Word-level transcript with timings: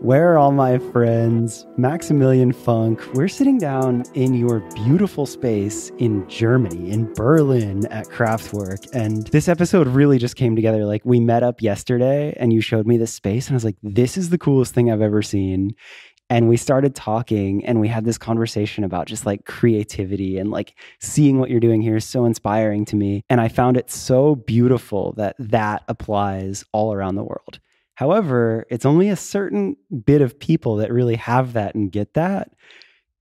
Where 0.00 0.32
are 0.32 0.38
all 0.38 0.52
my 0.52 0.78
friends? 0.78 1.66
Maximilian 1.76 2.52
Funk. 2.52 3.02
We're 3.14 3.26
sitting 3.26 3.58
down 3.58 4.04
in 4.14 4.32
your 4.32 4.60
beautiful 4.76 5.26
space 5.26 5.90
in 5.98 6.26
Germany, 6.28 6.92
in 6.92 7.12
Berlin 7.14 7.84
at 7.86 8.06
Kraftwerk. 8.06 8.88
And 8.94 9.26
this 9.26 9.48
episode 9.48 9.88
really 9.88 10.18
just 10.18 10.36
came 10.36 10.54
together. 10.54 10.86
Like, 10.86 11.04
we 11.04 11.18
met 11.18 11.42
up 11.42 11.60
yesterday 11.60 12.32
and 12.38 12.52
you 12.52 12.60
showed 12.60 12.86
me 12.86 12.96
this 12.96 13.12
space, 13.12 13.48
and 13.48 13.54
I 13.54 13.56
was 13.56 13.64
like, 13.64 13.74
this 13.82 14.16
is 14.16 14.30
the 14.30 14.38
coolest 14.38 14.72
thing 14.72 14.88
I've 14.88 15.02
ever 15.02 15.20
seen. 15.20 15.74
And 16.30 16.48
we 16.48 16.56
started 16.56 16.94
talking 16.94 17.64
and 17.64 17.80
we 17.80 17.88
had 17.88 18.04
this 18.04 18.18
conversation 18.18 18.84
about 18.84 19.08
just 19.08 19.26
like 19.26 19.46
creativity 19.46 20.38
and 20.38 20.52
like 20.52 20.78
seeing 21.00 21.40
what 21.40 21.50
you're 21.50 21.58
doing 21.58 21.82
here 21.82 21.96
is 21.96 22.04
so 22.04 22.24
inspiring 22.24 22.84
to 22.84 22.96
me. 22.96 23.24
And 23.28 23.40
I 23.40 23.48
found 23.48 23.76
it 23.76 23.90
so 23.90 24.36
beautiful 24.36 25.14
that 25.14 25.34
that 25.40 25.82
applies 25.88 26.64
all 26.70 26.92
around 26.92 27.16
the 27.16 27.24
world. 27.24 27.58
However, 27.98 28.64
it's 28.70 28.86
only 28.86 29.08
a 29.08 29.16
certain 29.16 29.76
bit 30.04 30.22
of 30.22 30.38
people 30.38 30.76
that 30.76 30.92
really 30.92 31.16
have 31.16 31.54
that 31.54 31.74
and 31.74 31.90
get 31.90 32.14
that. 32.14 32.52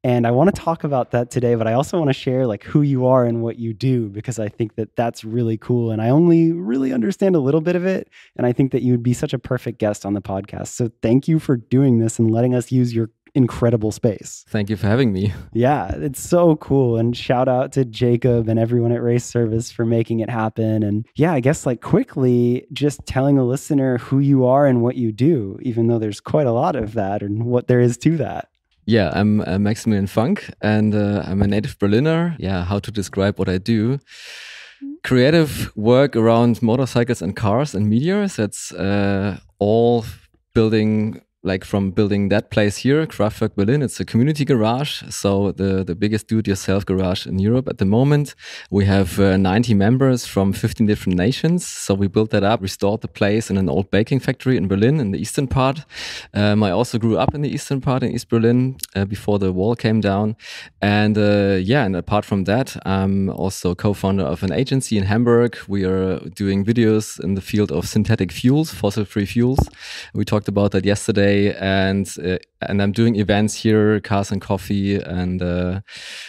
And 0.04 0.28
I 0.28 0.30
want 0.30 0.54
to 0.54 0.62
talk 0.62 0.84
about 0.84 1.10
that 1.12 1.32
today, 1.32 1.56
but 1.56 1.66
I 1.66 1.74
also 1.74 1.98
want 1.98 2.10
to 2.10 2.14
share 2.14 2.46
like 2.46 2.64
who 2.64 2.84
you 2.84 3.08
are 3.08 3.26
and 3.26 3.42
what 3.42 3.58
you 3.58 3.74
do 3.74 4.08
because 4.08 4.38
I 4.38 4.50
think 4.50 4.76
that 4.76 4.96
that's 4.96 5.24
really 5.24 5.58
cool. 5.58 5.90
And 5.90 6.00
I 6.00 6.10
only 6.10 6.52
really 6.52 6.94
understand 6.94 7.36
a 7.36 7.40
little 7.40 7.60
bit 7.60 7.76
of 7.76 7.88
it. 7.88 8.12
And 8.36 8.46
I 8.46 8.54
think 8.54 8.72
that 8.72 8.84
you 8.84 8.92
would 8.92 9.02
be 9.02 9.14
such 9.14 9.34
a 9.34 9.40
perfect 9.40 9.80
guest 9.80 10.06
on 10.06 10.14
the 10.14 10.22
podcast. 10.22 10.68
So 10.68 10.92
thank 11.02 11.28
you 11.28 11.40
for 11.40 11.58
doing 11.58 11.98
this 11.98 12.20
and 12.20 12.30
letting 12.30 12.54
us 12.54 12.72
use 12.72 12.94
your 12.94 13.10
incredible 13.38 13.92
space. 13.92 14.44
Thank 14.50 14.70
you 14.70 14.76
for 14.76 14.88
having 14.88 15.14
me. 15.14 15.34
Yeah, 15.54 15.92
it's 15.94 16.20
so 16.20 16.56
cool. 16.58 16.98
And 16.98 17.16
shout 17.16 17.48
out 17.48 17.72
to 17.74 17.86
Jacob 17.86 18.50
and 18.50 18.60
everyone 18.60 18.92
at 18.92 19.02
Race 19.02 19.24
Service 19.24 19.72
for 19.72 19.86
making 19.86 20.20
it 20.20 20.30
happen. 20.30 20.84
And 20.84 21.06
yeah, 21.16 21.34
I 21.34 21.40
guess 21.40 21.66
like 21.66 21.82
quickly 21.82 22.66
just 22.74 23.06
telling 23.06 23.38
a 23.38 23.46
listener 23.46 24.00
who 24.00 24.20
you 24.20 24.46
are 24.46 24.66
and 24.66 24.82
what 24.82 24.96
you 24.96 25.12
do, 25.12 25.58
even 25.62 25.88
though 25.88 26.00
there's 26.00 26.20
quite 26.20 26.48
a 26.48 26.52
lot 26.52 26.76
of 26.76 26.94
that 26.94 27.22
and 27.22 27.46
what 27.46 27.68
there 27.68 27.80
is 27.80 27.98
to 28.00 28.18
that. 28.18 28.50
Yeah, 28.86 29.12
I'm 29.14 29.42
uh, 29.42 29.60
Maximilian 29.60 30.08
Funk 30.08 30.50
and 30.62 30.96
uh, 30.96 31.22
I'm 31.26 31.42
a 31.42 31.48
native 31.48 31.78
Berliner. 31.78 32.36
Yeah, 32.40 32.64
how 32.64 32.80
to 32.80 32.92
describe 32.92 33.38
what 33.38 33.50
I 33.50 33.58
do? 33.58 34.00
Creative 35.04 35.72
work 35.76 36.16
around 36.16 36.62
motorcycles 36.62 37.22
and 37.22 37.36
cars 37.36 37.76
and 37.76 37.90
media. 37.90 38.28
That's 38.28 38.72
uh, 38.72 39.40
all 39.60 40.06
building 40.54 41.22
like 41.48 41.64
from 41.64 41.92
building 41.92 42.30
that 42.30 42.52
place 42.52 42.78
here, 42.78 43.08
Kraftwerk 43.08 43.56
Berlin. 43.56 43.82
It's 43.82 44.00
a 44.00 44.06
community 44.06 44.46
garage, 44.46 45.04
so 45.10 45.52
the 45.54 45.84
the 45.84 45.96
biggest 45.96 46.28
do-it-yourself 46.28 46.86
garage 46.86 47.26
in 47.26 47.40
Europe 47.40 47.68
at 47.70 47.78
the 47.78 47.86
moment. 47.86 48.36
We 48.70 48.86
have 48.86 49.20
uh, 49.20 49.38
90 49.38 49.74
members 49.74 50.26
from 50.28 50.54
15 50.54 50.86
different 50.86 51.18
nations. 51.18 51.66
So 51.66 51.94
we 51.96 52.08
built 52.08 52.32
that 52.32 52.44
up, 52.44 52.62
restored 52.62 53.02
the 53.02 53.08
place 53.08 53.50
in 53.50 53.58
an 53.58 53.70
old 53.70 53.90
baking 53.90 54.20
factory 54.20 54.58
in 54.58 54.68
Berlin, 54.68 55.00
in 55.00 55.12
the 55.12 55.20
eastern 55.20 55.48
part. 55.48 55.86
Um, 56.34 56.64
I 56.64 56.72
also 56.72 56.98
grew 57.00 57.18
up 57.18 57.34
in 57.34 57.42
the 57.42 57.50
eastern 57.50 57.82
part 57.82 58.04
in 58.04 58.12
East 58.12 58.30
Berlin 58.30 58.76
uh, 58.96 59.06
before 59.06 59.40
the 59.40 59.52
wall 59.52 59.76
came 59.76 60.02
down, 60.02 60.36
and 60.82 61.18
uh, 61.18 61.58
yeah, 61.72 61.86
and 61.86 61.96
apart 61.96 62.26
from 62.26 62.44
that, 62.44 62.76
I'm 62.86 63.30
also 63.30 63.74
co-founder 63.76 64.26
of 64.26 64.44
an 64.44 64.52
agency 64.52 64.98
in 64.98 65.04
Hamburg. 65.04 65.58
We 65.68 65.86
are 65.86 66.20
doing 66.36 66.66
videos 66.66 67.20
in 67.24 67.36
the 67.36 67.42
field 67.42 67.72
of 67.72 67.88
synthetic 67.88 68.32
fuels, 68.32 68.74
fossil-free 68.74 69.28
fuels. 69.28 69.60
We 70.14 70.26
talked 70.26 70.50
about 70.50 70.72
that 70.72 70.86
yesterday 70.86 71.37
and 71.46 72.08
uh, 72.24 72.38
and 72.62 72.82
I'm 72.82 72.92
doing 72.92 73.16
events 73.16 73.54
here, 73.64 74.00
Cars 74.00 74.32
and 74.32 74.42
Coffee, 74.42 74.96
and 74.96 75.42
uh, 75.42 75.82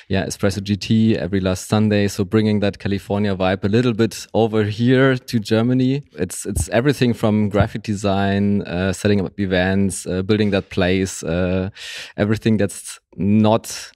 yeah, 0.09 0.27
Espresso 0.27 0.61
GT 0.61 1.17
every 1.17 1.41
last 1.41 1.69
Sunday. 1.69 2.09
So 2.09 2.25
bringing 2.25 2.61
that 2.61 2.79
California 2.79 3.35
vibe 3.35 3.65
a 3.65 3.69
little 3.69 3.95
bit 3.95 4.27
over 4.35 4.65
here 4.65 5.17
to 5.17 5.39
Germany. 5.39 6.03
It's 6.13 6.47
it's 6.47 6.69
everything 6.69 7.15
from 7.15 7.49
graphic 7.49 7.83
design, 7.83 8.63
uh, 8.63 8.93
setting 8.93 9.21
up 9.21 9.39
events, 9.41 10.07
uh, 10.07 10.23
building 10.23 10.51
that 10.51 10.71
place, 10.71 11.23
uh, 11.23 11.71
everything 12.17 12.59
that's 12.59 13.01
not, 13.17 13.93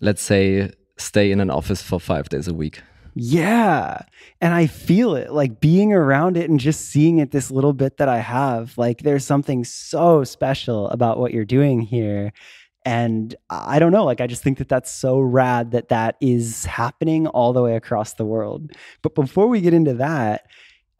let's 0.00 0.22
say, 0.22 0.70
stay 0.96 1.30
in 1.30 1.40
an 1.40 1.50
office 1.50 1.82
for 1.82 2.00
five 2.00 2.28
days 2.28 2.48
a 2.48 2.54
week. 2.54 2.82
Yeah. 3.18 4.02
And 4.42 4.52
I 4.52 4.66
feel 4.66 5.16
it 5.16 5.32
like 5.32 5.58
being 5.58 5.94
around 5.94 6.36
it 6.36 6.50
and 6.50 6.60
just 6.60 6.90
seeing 6.90 7.16
it 7.16 7.30
this 7.30 7.50
little 7.50 7.72
bit 7.72 7.96
that 7.96 8.10
I 8.10 8.18
have. 8.18 8.76
Like 8.76 8.98
there's 8.98 9.24
something 9.24 9.64
so 9.64 10.22
special 10.22 10.90
about 10.90 11.18
what 11.18 11.32
you're 11.32 11.46
doing 11.46 11.80
here. 11.80 12.34
And 12.84 13.34
I 13.48 13.78
don't 13.78 13.90
know, 13.90 14.04
like 14.04 14.20
I 14.20 14.26
just 14.26 14.42
think 14.42 14.58
that 14.58 14.68
that's 14.68 14.90
so 14.90 15.18
rad 15.18 15.70
that 15.70 15.88
that 15.88 16.16
is 16.20 16.66
happening 16.66 17.26
all 17.28 17.54
the 17.54 17.62
way 17.62 17.74
across 17.74 18.12
the 18.12 18.26
world. 18.26 18.70
But 19.00 19.14
before 19.14 19.46
we 19.46 19.62
get 19.62 19.72
into 19.72 19.94
that, 19.94 20.46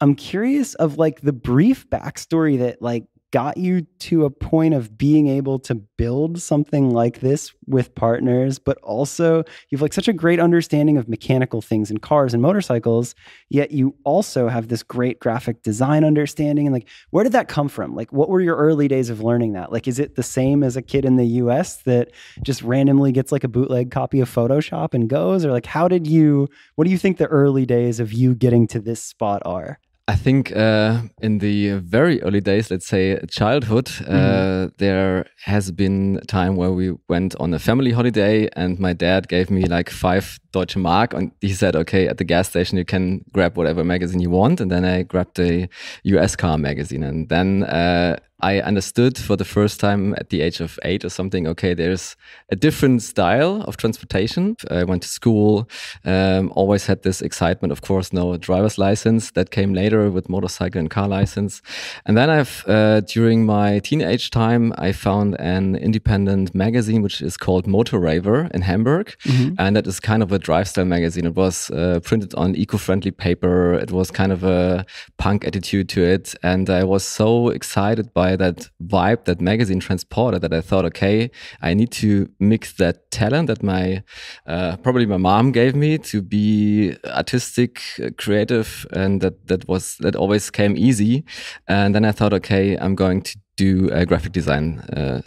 I'm 0.01 0.15
curious 0.15 0.73
of 0.73 0.97
like 0.97 1.21
the 1.21 1.33
brief 1.33 1.87
backstory 1.87 2.57
that 2.57 2.81
like 2.81 3.05
got 3.37 3.55
you 3.55 3.81
to 3.99 4.25
a 4.25 4.31
point 4.31 4.73
of 4.73 4.97
being 4.97 5.27
able 5.27 5.59
to 5.59 5.75
build 5.75 6.41
something 6.41 6.89
like 6.89 7.19
this 7.19 7.53
with 7.67 7.93
partners, 7.93 8.57
but 8.57 8.79
also 8.79 9.43
you've 9.69 9.83
like 9.83 9.93
such 9.93 10.07
a 10.07 10.13
great 10.13 10.39
understanding 10.39 10.97
of 10.97 11.07
mechanical 11.07 11.61
things 11.61 11.91
in 11.91 11.99
cars 11.99 12.33
and 12.33 12.41
motorcycles, 12.41 13.13
yet 13.49 13.69
you 13.69 13.95
also 14.05 14.47
have 14.47 14.69
this 14.69 14.81
great 14.81 15.19
graphic 15.19 15.61
design 15.61 16.03
understanding. 16.03 16.65
And 16.65 16.73
like, 16.73 16.89
where 17.11 17.23
did 17.23 17.33
that 17.33 17.47
come 17.47 17.69
from? 17.69 17.95
Like, 17.95 18.11
what 18.11 18.27
were 18.27 18.41
your 18.41 18.55
early 18.55 18.87
days 18.87 19.11
of 19.11 19.21
learning 19.21 19.53
that? 19.53 19.71
Like, 19.71 19.87
is 19.87 19.99
it 19.99 20.15
the 20.15 20.23
same 20.23 20.63
as 20.63 20.75
a 20.75 20.81
kid 20.81 21.05
in 21.05 21.17
the 21.17 21.27
US 21.43 21.83
that 21.83 22.13
just 22.43 22.63
randomly 22.63 23.11
gets 23.11 23.31
like 23.31 23.43
a 23.43 23.47
bootleg 23.47 23.91
copy 23.91 24.19
of 24.19 24.33
Photoshop 24.33 24.95
and 24.95 25.07
goes? 25.07 25.45
Or 25.45 25.51
like, 25.51 25.67
how 25.67 25.87
did 25.87 26.07
you, 26.07 26.47
what 26.73 26.85
do 26.85 26.89
you 26.89 26.97
think 26.97 27.19
the 27.19 27.27
early 27.27 27.67
days 27.67 27.99
of 27.99 28.11
you 28.11 28.33
getting 28.33 28.65
to 28.69 28.79
this 28.79 28.99
spot 28.99 29.43
are? 29.45 29.77
I 30.09 30.15
think 30.15 30.55
uh, 30.55 31.01
in 31.21 31.39
the 31.39 31.79
very 31.79 32.21
early 32.21 32.39
days, 32.39 32.71
let's 32.71 32.87
say 32.87 33.19
childhood, 33.29 33.89
uh, 34.07 34.13
mm. 34.13 34.77
there 34.77 35.25
has 35.43 35.69
been 35.71 36.19
a 36.21 36.25
time 36.25 36.55
where 36.55 36.71
we 36.71 36.93
went 37.09 37.35
on 37.41 37.53
a 37.53 37.59
family 37.59 37.91
holiday 37.91 38.47
and 38.53 38.79
my 38.79 38.93
dad 38.93 39.27
gave 39.27 39.51
me 39.51 39.65
like 39.65 39.89
five 39.89 40.39
Deutsche 40.53 40.77
Mark 40.77 41.13
and 41.13 41.31
he 41.41 41.51
said, 41.53 41.75
okay, 41.75 42.07
at 42.07 42.19
the 42.19 42.23
gas 42.23 42.47
station, 42.47 42.77
you 42.77 42.85
can 42.85 43.25
grab 43.33 43.57
whatever 43.57 43.83
magazine 43.83 44.21
you 44.21 44.29
want. 44.29 44.61
And 44.61 44.71
then 44.71 44.85
I 44.85 45.03
grabbed 45.03 45.39
a 45.39 45.67
US 46.03 46.37
car 46.37 46.57
magazine 46.57 47.03
and 47.03 47.27
then 47.27 47.63
uh, 47.63 48.17
I 48.39 48.61
understood 48.61 49.17
for 49.17 49.35
the 49.35 49.45
first 49.45 49.79
time 49.79 50.13
at 50.17 50.29
the 50.29 50.41
age 50.41 50.59
of 50.59 50.77
eight 50.83 51.03
or 51.03 51.09
something, 51.09 51.47
okay, 51.47 51.73
there's 51.73 52.15
a 52.51 52.55
different 52.55 53.01
style 53.01 53.63
of 53.63 53.77
transportation. 53.77 54.55
I 54.69 54.83
went 54.83 55.01
to 55.01 55.07
school, 55.07 55.67
um, 56.05 56.51
always 56.55 56.85
had 56.85 57.01
this 57.01 57.23
excitement, 57.23 57.71
of 57.71 57.81
course, 57.81 58.13
no 58.13 58.37
driver's 58.37 58.77
license 58.77 59.31
that 59.31 59.49
came 59.49 59.73
later 59.73 60.11
with 60.11 60.29
motorcycle 60.29 60.79
and 60.79 60.89
car 60.89 61.07
license. 61.07 61.63
And 62.05 62.15
then 62.15 62.29
I've, 62.29 62.63
uh, 62.67 63.01
during 63.01 63.43
my 63.43 63.79
teenage 63.79 64.29
time, 64.29 64.71
I 64.77 64.91
found 64.91 65.35
an 65.39 65.75
independent 65.75 66.53
magazine, 66.53 67.01
which 67.01 67.23
is 67.23 67.37
called 67.37 67.65
Motorraver 67.65 68.51
in 68.53 68.61
Hamburg. 68.61 69.15
Mm 69.25 69.31
-hmm. 69.31 69.53
And 69.57 69.75
that 69.75 69.87
is 69.87 69.99
kind 69.99 70.21
of 70.23 70.31
a 70.31 70.37
drive 70.37 70.65
style 70.65 70.87
magazine. 70.87 71.27
It 71.27 71.35
was 71.35 71.69
uh, 71.69 71.99
printed 72.01 72.35
on 72.35 72.55
eco-friendly 72.55 73.11
paper. 73.11 73.79
It 73.81 73.91
was 73.91 74.11
kind 74.11 74.31
of 74.31 74.43
a 74.43 74.85
punk 75.15 75.45
attitude 75.45 75.85
to 75.95 76.01
it. 76.01 76.35
And 76.41 76.69
I 76.69 76.83
was 76.83 77.15
so 77.15 77.49
excited 77.49 78.05
by 78.13 78.26
by 78.27 78.35
that 78.35 78.69
vibe 78.81 79.21
that 79.25 79.39
magazine 79.41 79.79
transported 79.79 80.41
that 80.41 80.53
I 80.53 80.61
thought, 80.61 80.85
okay, 80.85 81.31
I 81.61 81.73
need 81.73 81.91
to 82.03 82.09
mix 82.39 82.73
that 82.73 82.95
talent 83.11 83.47
that 83.47 83.63
my 83.63 84.03
uh, 84.45 84.77
probably 84.77 85.05
my 85.05 85.17
mom 85.17 85.51
gave 85.51 85.73
me 85.75 85.97
to 86.11 86.21
be 86.21 86.95
artistic, 87.05 87.71
uh, 88.03 88.09
creative, 88.23 88.69
and 88.91 89.21
that 89.21 89.35
that 89.47 89.67
was 89.67 89.97
that 90.03 90.15
always 90.15 90.51
came 90.51 90.73
easy. 90.87 91.23
And 91.67 91.93
then 91.95 92.05
I 92.05 92.13
thought, 92.17 92.33
okay, 92.33 92.65
I'm 92.83 92.95
going 92.95 93.21
to 93.23 93.33
do 93.57 93.89
a 93.91 94.05
graphic 94.05 94.33
design 94.33 94.79
uh, 94.95 95.21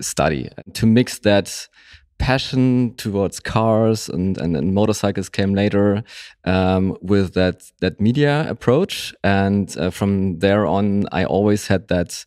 study 0.00 0.48
to 0.74 0.86
mix 0.86 1.18
that 1.20 1.68
passion 2.18 2.94
towards 2.96 3.40
cars 3.40 4.08
and, 4.08 4.38
and, 4.38 4.56
and 4.56 4.74
motorcycles 4.74 5.28
came 5.28 5.54
later 5.54 6.04
um, 6.44 6.96
with 7.00 7.34
that 7.34 7.70
that 7.80 8.00
media 8.00 8.46
approach. 8.48 9.14
And 9.24 9.76
uh, 9.76 9.90
from 9.90 10.38
there 10.38 10.66
on 10.66 11.04
i 11.12 11.24
always 11.24 11.68
had 11.68 11.88
that 11.88 12.24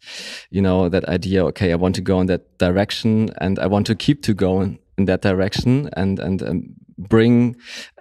you 0.50 0.62
know 0.62 0.90
that 0.90 1.06
idea 1.06 1.46
okay 1.46 1.72
i 1.72 1.76
want 1.76 1.96
to 1.96 2.02
go 2.02 2.20
in 2.22 2.28
that 2.28 2.58
direction 2.58 3.30
and 3.42 3.60
i 3.60 3.68
want 3.68 3.86
to 3.88 3.96
keep 3.96 4.22
to 4.24 4.34
go 4.34 4.62
in, 4.62 4.80
that 4.98 5.22
direction 5.22 5.90
and 5.98 6.20
and 6.20 6.42
um, 6.42 6.64
bring 6.98 7.56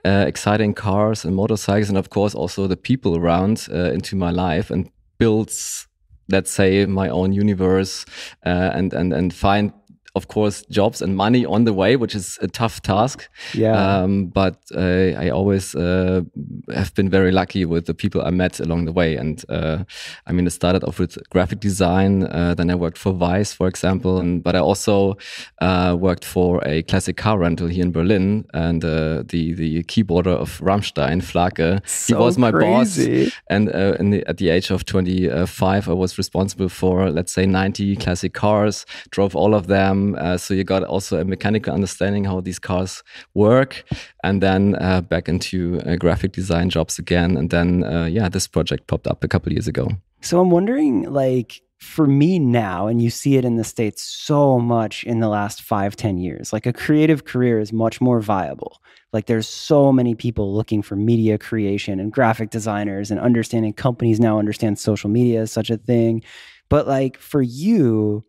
uh, 0.05 0.25
exciting 0.29 0.73
cars 0.73 1.25
and 1.25 1.35
motorcycles 1.35 1.88
and 1.88 1.99
of 1.99 2.09
course 2.09 2.35
also 2.37 2.69
the 2.69 2.76
people 2.76 3.17
around 3.17 3.67
uh, 3.73 3.91
into 3.91 4.14
my 4.14 4.31
life 4.31 4.70
and 4.70 4.88
builds 5.19 5.88
let's 6.29 6.53
say 6.53 6.87
my 6.87 7.09
own 7.09 7.32
universe 7.32 8.06
uh, 8.47 8.70
and 8.73 8.93
and 8.93 9.12
and 9.12 9.35
find 9.35 9.73
of 10.14 10.28
course, 10.28 10.64
jobs 10.70 11.02
and 11.02 11.16
money 11.16 11.44
on 11.44 11.64
the 11.64 11.72
way, 11.72 11.96
which 11.96 12.14
is 12.14 12.38
a 12.40 12.46
tough 12.46 12.81
task. 12.82 13.28
Yeah. 13.52 13.75
Um, 13.75 14.26
but 14.26 14.56
uh, 14.75 15.12
I 15.19 15.31
always 15.31 15.75
uh, 15.75 16.22
have 16.72 16.94
been 16.94 17.11
very 17.11 17.32
lucky 17.32 17.64
with 17.64 17.87
the 17.87 17.94
people 17.94 18.22
I 18.22 18.31
met 18.31 18.61
along 18.61 18.84
the 18.84 18.93
way. 18.93 19.16
And 19.16 19.44
uh, 19.49 19.84
I 20.26 20.32
mean, 20.32 20.46
it 20.46 20.50
started 20.50 20.84
off 20.84 21.00
with 21.00 21.19
graphic 21.31 21.58
design. 21.58 22.25
Uh, 22.25 22.55
then 22.55 22.70
I 22.70 22.76
worked 22.76 22.99
for 22.99 23.12
Vice, 23.12 23.52
for 23.52 23.66
example. 23.66 24.19
And, 24.20 24.43
but 24.43 24.55
I 24.55 24.61
also 24.61 25.16
uh, 25.61 25.96
worked 25.99 26.25
for 26.25 26.62
a 26.64 26.82
classic 26.82 27.16
car 27.16 27.38
rental 27.38 27.66
here 27.66 27.84
in 27.84 27.90
Berlin. 27.90 28.44
And 28.55 28.84
uh, 28.84 29.25
the, 29.26 29.52
the 29.55 29.82
keyboarder 29.82 30.37
of 30.37 30.61
Rammstein, 30.61 31.25
Flake, 31.25 31.82
So 31.87 32.16
he 32.16 32.22
was 32.22 32.38
my 32.38 32.52
crazy. 32.52 33.25
boss. 33.25 33.32
And 33.49 33.69
uh, 33.75 33.96
in 33.99 34.11
the, 34.11 34.25
at 34.28 34.37
the 34.37 34.50
age 34.50 34.70
of 34.70 34.84
25, 34.84 35.88
I 35.88 35.93
was 35.93 36.19
responsible 36.19 36.69
for, 36.69 37.11
let's 37.11 37.32
say, 37.32 37.46
90 37.46 37.96
classic 37.96 38.32
cars, 38.32 38.87
drove 39.11 39.34
all 39.34 39.55
of 39.55 39.66
them. 39.66 40.04
Uh, 40.17 40.37
so 40.37 40.55
you 40.55 40.65
got 40.65 40.83
also 40.85 41.21
a 41.21 41.25
mechanical 41.25 41.73
understanding 41.73 42.25
how 42.25 42.41
these 42.41 42.59
cars 42.59 43.03
work. 43.35 43.85
And 44.23 44.43
then 44.43 44.77
uh, 44.81 45.01
back 45.01 45.29
into 45.29 45.81
uh, 45.87 45.97
graphic 45.97 46.33
design 46.33 46.69
jobs 46.71 46.99
again. 46.99 47.37
And 47.37 47.51
then, 47.51 47.85
uh, 47.85 48.06
yeah, 48.06 48.29
this 48.29 48.47
project 48.47 48.87
popped 48.87 49.06
up 49.06 49.25
a 49.25 49.29
couple 49.29 49.53
years 49.53 49.69
ago. 49.69 49.89
So 50.21 50.41
I'm 50.41 50.51
wondering, 50.51 51.12
like, 51.12 51.61
for 51.79 52.06
me 52.06 52.39
now, 52.39 52.87
and 52.87 53.03
you 53.03 53.11
see 53.11 53.37
it 53.37 53.45
in 53.45 53.56
the 53.56 53.65
States 53.65 54.03
so 54.03 54.59
much 54.59 55.05
in 55.05 55.21
the 55.21 55.29
last 55.29 55.61
five, 55.61 55.97
ten 55.97 56.17
years, 56.19 56.53
like 56.53 56.67
a 56.67 56.73
creative 56.73 57.25
career 57.25 57.61
is 57.61 57.73
much 57.73 58.00
more 58.00 58.21
viable. 58.21 58.81
Like, 59.12 59.27
there's 59.27 59.47
so 59.47 59.93
many 59.93 60.15
people 60.15 60.55
looking 60.55 60.83
for 60.83 60.97
media 60.97 61.37
creation 61.39 62.00
and 62.00 62.11
graphic 62.11 62.50
designers 62.50 63.11
and 63.11 63.21
understanding 63.21 63.75
companies 63.75 64.19
now 64.19 64.39
understand 64.39 64.79
social 64.79 65.11
media 65.11 65.43
is 65.43 65.53
such 65.53 65.71
a 65.71 65.77
thing. 65.77 66.23
But, 66.71 66.89
like, 66.89 67.19
for 67.19 67.43
you, 67.43 68.25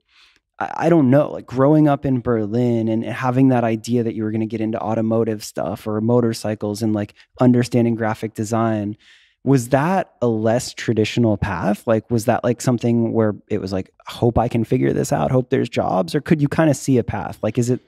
I 0.57 0.87
don't 0.87 1.09
know, 1.09 1.31
like 1.31 1.45
growing 1.45 1.89
up 1.89 2.05
in 2.05 2.21
Berlin 2.21 2.87
and 2.87 3.03
having 3.03 3.49
that 3.49 3.65
idea 3.65 4.03
that 4.03 4.15
you 4.15 4.23
were 4.23 4.31
going 4.31 4.39
to 4.39 4.47
get 4.47 4.61
into 4.61 4.79
automotive 4.79 5.43
stuff 5.43 5.85
or 5.85 5.99
motorcycles 5.99 6.81
and 6.81 6.93
like 6.93 7.13
understanding 7.41 7.95
graphic 7.95 8.35
design, 8.35 8.95
was 9.43 9.69
that 9.69 10.13
a 10.21 10.27
less 10.27 10.73
traditional 10.73 11.35
path? 11.37 11.85
Like, 11.85 12.09
was 12.09 12.25
that 12.25 12.43
like 12.43 12.61
something 12.61 13.11
where 13.11 13.35
it 13.49 13.59
was 13.59 13.73
like, 13.73 13.91
hope 14.07 14.37
I 14.37 14.47
can 14.47 14.63
figure 14.63 14.93
this 14.93 15.11
out, 15.11 15.29
hope 15.29 15.49
there's 15.49 15.69
jobs, 15.69 16.15
or 16.15 16.21
could 16.21 16.41
you 16.41 16.47
kind 16.47 16.69
of 16.69 16.77
see 16.77 16.97
a 16.97 17.03
path? 17.03 17.37
Like, 17.43 17.57
is 17.57 17.69
it 17.69 17.81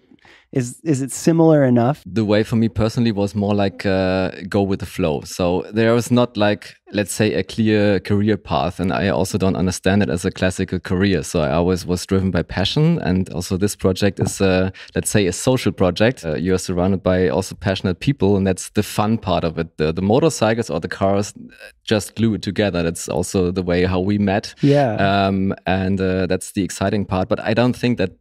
is 0.51 0.79
is 0.83 1.01
it 1.01 1.11
similar 1.11 1.65
enough? 1.65 2.03
The 2.05 2.23
way 2.23 2.43
for 2.43 2.55
me 2.55 2.69
personally 2.69 3.11
was 3.11 3.35
more 3.35 3.53
like 3.53 3.85
uh, 3.85 4.31
go 4.47 4.61
with 4.61 4.79
the 4.79 4.85
flow. 4.85 5.21
So 5.21 5.65
there 5.73 5.93
was 5.93 6.09
not 6.09 6.37
like 6.37 6.75
let's 6.93 7.11
say 7.11 7.33
a 7.33 7.43
clear 7.43 7.99
career 7.99 8.37
path, 8.37 8.79
and 8.79 8.93
I 8.93 9.09
also 9.09 9.37
don't 9.37 9.57
understand 9.57 10.03
it 10.03 10.09
as 10.09 10.23
a 10.23 10.31
classical 10.31 10.79
career. 10.79 11.23
So 11.23 11.41
I 11.41 11.51
always 11.51 11.85
was 11.85 12.05
driven 12.05 12.31
by 12.31 12.43
passion, 12.43 12.97
and 12.99 13.29
also 13.33 13.57
this 13.57 13.75
project 13.75 14.21
is 14.21 14.39
uh, 14.39 14.69
let's 14.95 15.09
say 15.09 15.27
a 15.27 15.33
social 15.33 15.73
project. 15.73 16.23
Uh, 16.23 16.35
you 16.35 16.53
are 16.53 16.59
surrounded 16.59 17.03
by 17.03 17.27
also 17.27 17.53
passionate 17.55 17.99
people, 17.99 18.37
and 18.37 18.47
that's 18.47 18.69
the 18.69 18.83
fun 18.83 19.17
part 19.17 19.43
of 19.43 19.57
it. 19.57 19.77
The, 19.77 19.91
the 19.91 20.01
motorcycles 20.01 20.69
or 20.69 20.79
the 20.79 20.87
cars 20.87 21.33
just 21.83 22.15
glue 22.15 22.35
it 22.35 22.41
together. 22.41 22.83
That's 22.83 23.09
also 23.09 23.51
the 23.51 23.63
way 23.63 23.83
how 23.83 23.99
we 23.99 24.17
met. 24.17 24.55
Yeah. 24.61 24.95
Um, 24.95 25.53
and 25.65 25.99
uh, 25.99 26.27
that's 26.27 26.53
the 26.53 26.63
exciting 26.63 27.05
part. 27.05 27.27
But 27.27 27.41
I 27.41 27.53
don't 27.53 27.75
think 27.75 27.97
that 27.97 28.11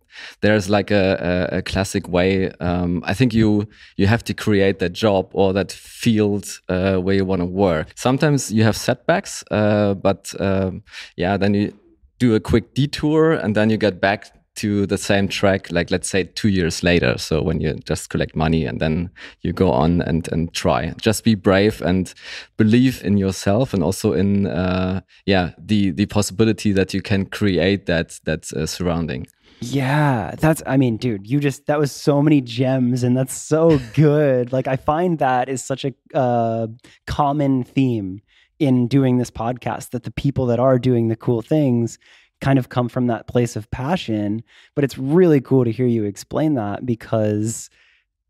there's 0.41 0.69
like 0.69 0.91
a, 0.91 1.49
a, 1.53 1.59
a 1.59 1.63
classic 1.63 2.09
way. 2.09 2.51
Um, 2.61 3.03
I 3.07 3.15
think 3.15 3.35
you 3.35 3.69
you 3.97 4.07
have 4.07 4.25
to 4.25 4.35
create 4.35 4.79
that 4.79 4.93
job 4.93 5.31
or 5.33 5.53
that 5.53 5.73
field 5.73 6.61
uh, 6.69 6.97
where 6.97 7.15
you 7.15 7.25
want 7.25 7.41
to 7.41 7.47
work. 7.47 7.93
Sometimes 7.95 8.51
you 8.51 8.65
have 8.65 8.77
setbacks, 8.77 9.45
uh, 9.51 9.95
but 9.95 10.35
um, 10.41 10.83
yeah, 11.17 11.37
then 11.37 11.55
you 11.55 11.73
do 12.19 12.35
a 12.35 12.41
quick 12.41 12.75
detour 12.75 13.33
and 13.33 13.55
then 13.55 13.71
you 13.71 13.77
get 13.77 14.01
back 14.01 14.33
to 14.57 14.87
the 14.87 14.99
same 14.99 15.29
track 15.29 15.71
like 15.71 15.91
let's 15.91 16.09
say 16.09 16.25
two 16.25 16.49
years 16.49 16.83
later 16.83 17.17
so 17.19 17.43
when 17.43 17.61
you 17.61 17.75
just 17.85 18.09
collect 18.09 18.35
money 18.35 18.65
and 18.65 18.81
then 18.81 19.11
you 19.43 19.53
go 19.53 19.71
on 19.71 20.01
and 20.01 20.29
and 20.33 20.53
try 20.55 20.93
just 20.99 21.25
be 21.25 21.35
brave 21.35 21.83
and 21.83 22.15
believe 22.57 23.05
in 23.05 23.19
yourself 23.19 23.75
and 23.75 23.83
also 23.83 24.13
in 24.13 24.47
uh 24.47 25.01
yeah 25.27 25.51
the 25.59 25.91
the 25.91 26.07
possibility 26.07 26.73
that 26.73 26.95
you 26.95 27.03
can 27.03 27.27
create 27.27 27.87
that 27.87 28.19
that 28.25 28.51
uh, 28.55 28.67
surrounding 28.67 29.27
Yeah, 29.61 30.35
that's, 30.39 30.63
I 30.67 30.77
mean, 30.77 30.97
dude, 30.99 31.27
you 31.27 31.41
just, 31.41 31.67
that 31.67 31.79
was 31.79 31.91
so 31.91 32.21
many 32.21 32.41
gems 32.41 33.03
and 33.03 33.17
that's 33.17 33.35
so 33.35 33.79
good. 33.95 34.53
like, 34.53 34.69
I 34.69 34.77
find 34.77 35.19
that 35.19 35.49
is 35.49 35.65
such 35.65 35.85
a 35.85 35.95
uh, 36.15 36.67
common 37.07 37.65
theme 37.65 38.21
in 38.59 38.87
doing 38.87 39.19
this 39.19 39.31
podcast 39.31 39.91
that 39.91 40.03
the 40.05 40.11
people 40.11 40.47
that 40.47 40.61
are 40.61 40.79
doing 40.79 41.09
the 41.09 41.17
cool 41.17 41.43
things 41.43 41.99
kind 42.41 42.59
of 42.59 42.69
come 42.69 42.89
from 42.89 43.07
that 43.07 43.27
place 43.27 43.57
of 43.57 43.71
passion. 43.71 44.43
But 44.75 44.85
it's 44.85 44.99
really 44.99 45.41
cool 45.41 45.65
to 45.65 45.73
hear 45.73 45.87
you 45.87 46.05
explain 46.05 46.55
that 46.55 46.85
because 46.85 47.71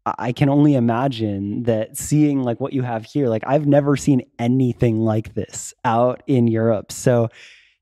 I 0.04 0.30
can 0.30 0.48
only 0.48 0.76
imagine 0.76 1.64
that 1.64 1.96
seeing 1.96 2.44
like 2.44 2.60
what 2.60 2.72
you 2.72 2.82
have 2.82 3.04
here, 3.04 3.28
like, 3.28 3.42
I've 3.46 3.66
never 3.66 3.96
seen 3.96 4.22
anything 4.38 5.00
like 5.00 5.34
this 5.34 5.74
out 5.84 6.22
in 6.28 6.46
Europe. 6.46 6.92
So, 6.92 7.28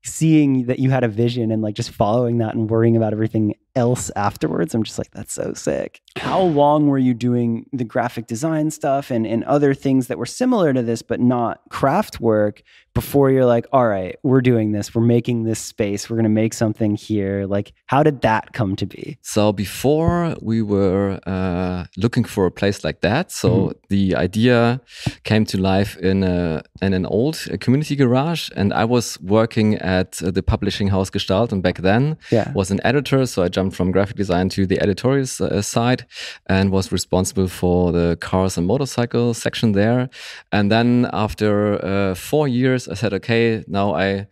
seeing 0.05 0.65
that 0.65 0.79
you 0.79 0.89
had 0.89 1.03
a 1.03 1.07
vision 1.07 1.51
and 1.51 1.61
like 1.61 1.75
just 1.75 1.91
following 1.91 2.37
that 2.37 2.53
and 2.53 2.69
worrying 2.69 2.95
about 2.95 3.13
everything 3.13 3.55
else 3.75 4.11
afterwards 4.15 4.73
i'm 4.73 4.83
just 4.83 4.97
like 4.97 5.11
that's 5.11 5.33
so 5.33 5.53
sick 5.53 6.01
how 6.17 6.39
long 6.41 6.87
were 6.87 6.97
you 6.97 7.13
doing 7.13 7.65
the 7.73 7.83
graphic 7.83 8.25
design 8.27 8.71
stuff 8.71 9.11
and, 9.11 9.27
and 9.27 9.43
other 9.43 9.73
things 9.73 10.07
that 10.07 10.17
were 10.17 10.25
similar 10.25 10.73
to 10.73 10.81
this 10.81 11.01
but 11.01 11.19
not 11.19 11.59
Kraftwerk 11.69 12.61
before 12.93 13.29
you're 13.29 13.45
like 13.45 13.65
all 13.73 13.87
right 13.87 14.17
we're 14.23 14.39
doing 14.41 14.71
this. 14.71 14.95
We're 14.95 15.01
making 15.01 15.43
this 15.43 15.59
space. 15.59 16.09
We're 16.09 16.15
going 16.15 16.23
to 16.23 16.29
make 16.29 16.53
something 16.53 16.95
here. 16.95 17.45
Like 17.45 17.73
how 17.87 18.01
did 18.03 18.21
that 18.21 18.53
come 18.53 18.75
to 18.77 18.85
be? 18.85 19.17
So 19.21 19.51
before 19.51 20.35
we 20.41 20.61
were 20.61 21.19
uh, 21.27 21.85
looking 21.97 22.23
for 22.23 22.45
a 22.45 22.51
place 22.51 22.83
like 22.85 23.01
that 23.01 23.31
so 23.31 23.49
Mhm. 23.49 23.73
the 23.89 24.15
idea 24.15 24.79
came 25.23 25.45
to 25.45 25.57
life 25.57 25.97
in 25.97 26.23
a 26.23 26.63
in 26.81 26.93
an 26.93 27.05
old 27.05 27.37
uh, 27.51 27.57
community 27.59 27.95
garage 27.95 28.49
and 28.55 28.73
i 28.73 28.85
was 28.85 29.19
working 29.21 29.75
at 29.75 30.21
uh, 30.23 30.31
the 30.31 30.41
publishing 30.43 30.87
house 30.89 31.09
gestalt 31.09 31.51
and 31.51 31.61
back 31.63 31.77
then 31.77 32.17
yeah. 32.31 32.51
was 32.53 32.71
an 32.71 32.79
editor 32.83 33.25
so 33.25 33.43
i 33.43 33.47
jumped 33.47 33.75
from 33.75 33.91
graphic 33.91 34.15
design 34.15 34.47
to 34.49 34.65
the 34.65 34.79
editorial 34.81 35.25
uh, 35.41 35.61
side 35.61 36.04
and 36.47 36.71
was 36.71 36.91
responsible 36.91 37.47
for 37.47 37.91
the 37.91 38.17
cars 38.21 38.57
and 38.57 38.67
motorcycle 38.67 39.33
section 39.33 39.71
there. 39.73 40.09
And 40.51 40.71
then 40.71 41.09
after 41.13 41.83
uh, 41.83 42.15
four 42.15 42.47
years 42.47 42.87
i 42.87 42.93
said 42.93 43.13
okay 43.13 43.63
now 43.67 43.95
i 43.95 44.27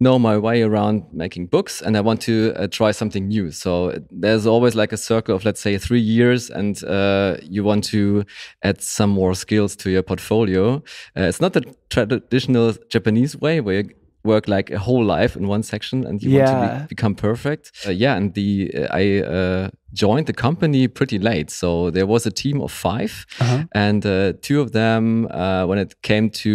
know 0.00 0.18
my 0.18 0.38
way 0.38 0.62
around 0.62 1.02
making 1.12 1.46
books 1.46 1.82
and 1.82 1.96
i 1.96 2.00
want 2.00 2.20
to 2.20 2.52
uh, 2.56 2.68
try 2.68 2.90
something 2.92 3.26
new. 3.28 3.50
So 3.50 3.98
there's 4.10 4.46
always 4.46 4.74
like 4.74 4.92
a 4.92 4.96
circle 4.96 5.34
of 5.34 5.44
let's 5.44 5.60
say 5.60 5.76
three 5.78 6.00
years 6.00 6.50
and 6.50 6.82
uh, 6.84 7.36
you 7.42 7.64
want 7.64 7.84
to 7.84 8.24
add 8.62 8.80
some 8.80 9.10
more 9.10 9.34
skills 9.34 9.74
to 9.76 9.90
your 9.90 10.02
portfolio. 10.02 10.76
Uh, 11.16 11.22
it's 11.22 11.40
not 11.40 11.52
the 11.52 11.62
traditional 11.90 12.74
japanese 12.88 13.36
way 13.36 13.60
where 13.60 13.80
you 13.80 13.94
work 14.32 14.44
like 14.56 14.68
a 14.74 14.78
whole 14.86 15.04
life 15.18 15.32
in 15.40 15.44
one 15.50 15.62
section 15.62 16.06
and 16.08 16.16
you 16.22 16.30
want 16.36 16.46
to 16.54 16.58
be, 16.82 16.86
become 16.94 17.14
perfect. 17.14 17.64
Uh, 17.86 17.90
yeah 18.04 18.16
and 18.18 18.34
the 18.38 18.48
uh, 18.80 19.00
i 19.02 19.04
uh, 19.38 19.68
joined 20.04 20.26
the 20.26 20.36
company 20.46 20.88
pretty 20.98 21.18
late. 21.30 21.48
So 21.60 21.68
there 21.96 22.06
was 22.14 22.26
a 22.26 22.30
team 22.42 22.56
of 22.66 22.70
five 22.72 23.12
Uh-huh. 23.40 23.60
and 23.86 24.04
uh, 24.04 24.12
two 24.46 24.58
of 24.64 24.68
them 24.72 25.04
uh, 25.40 25.64
when 25.68 25.78
it 25.84 25.90
came 26.10 26.26
to 26.44 26.52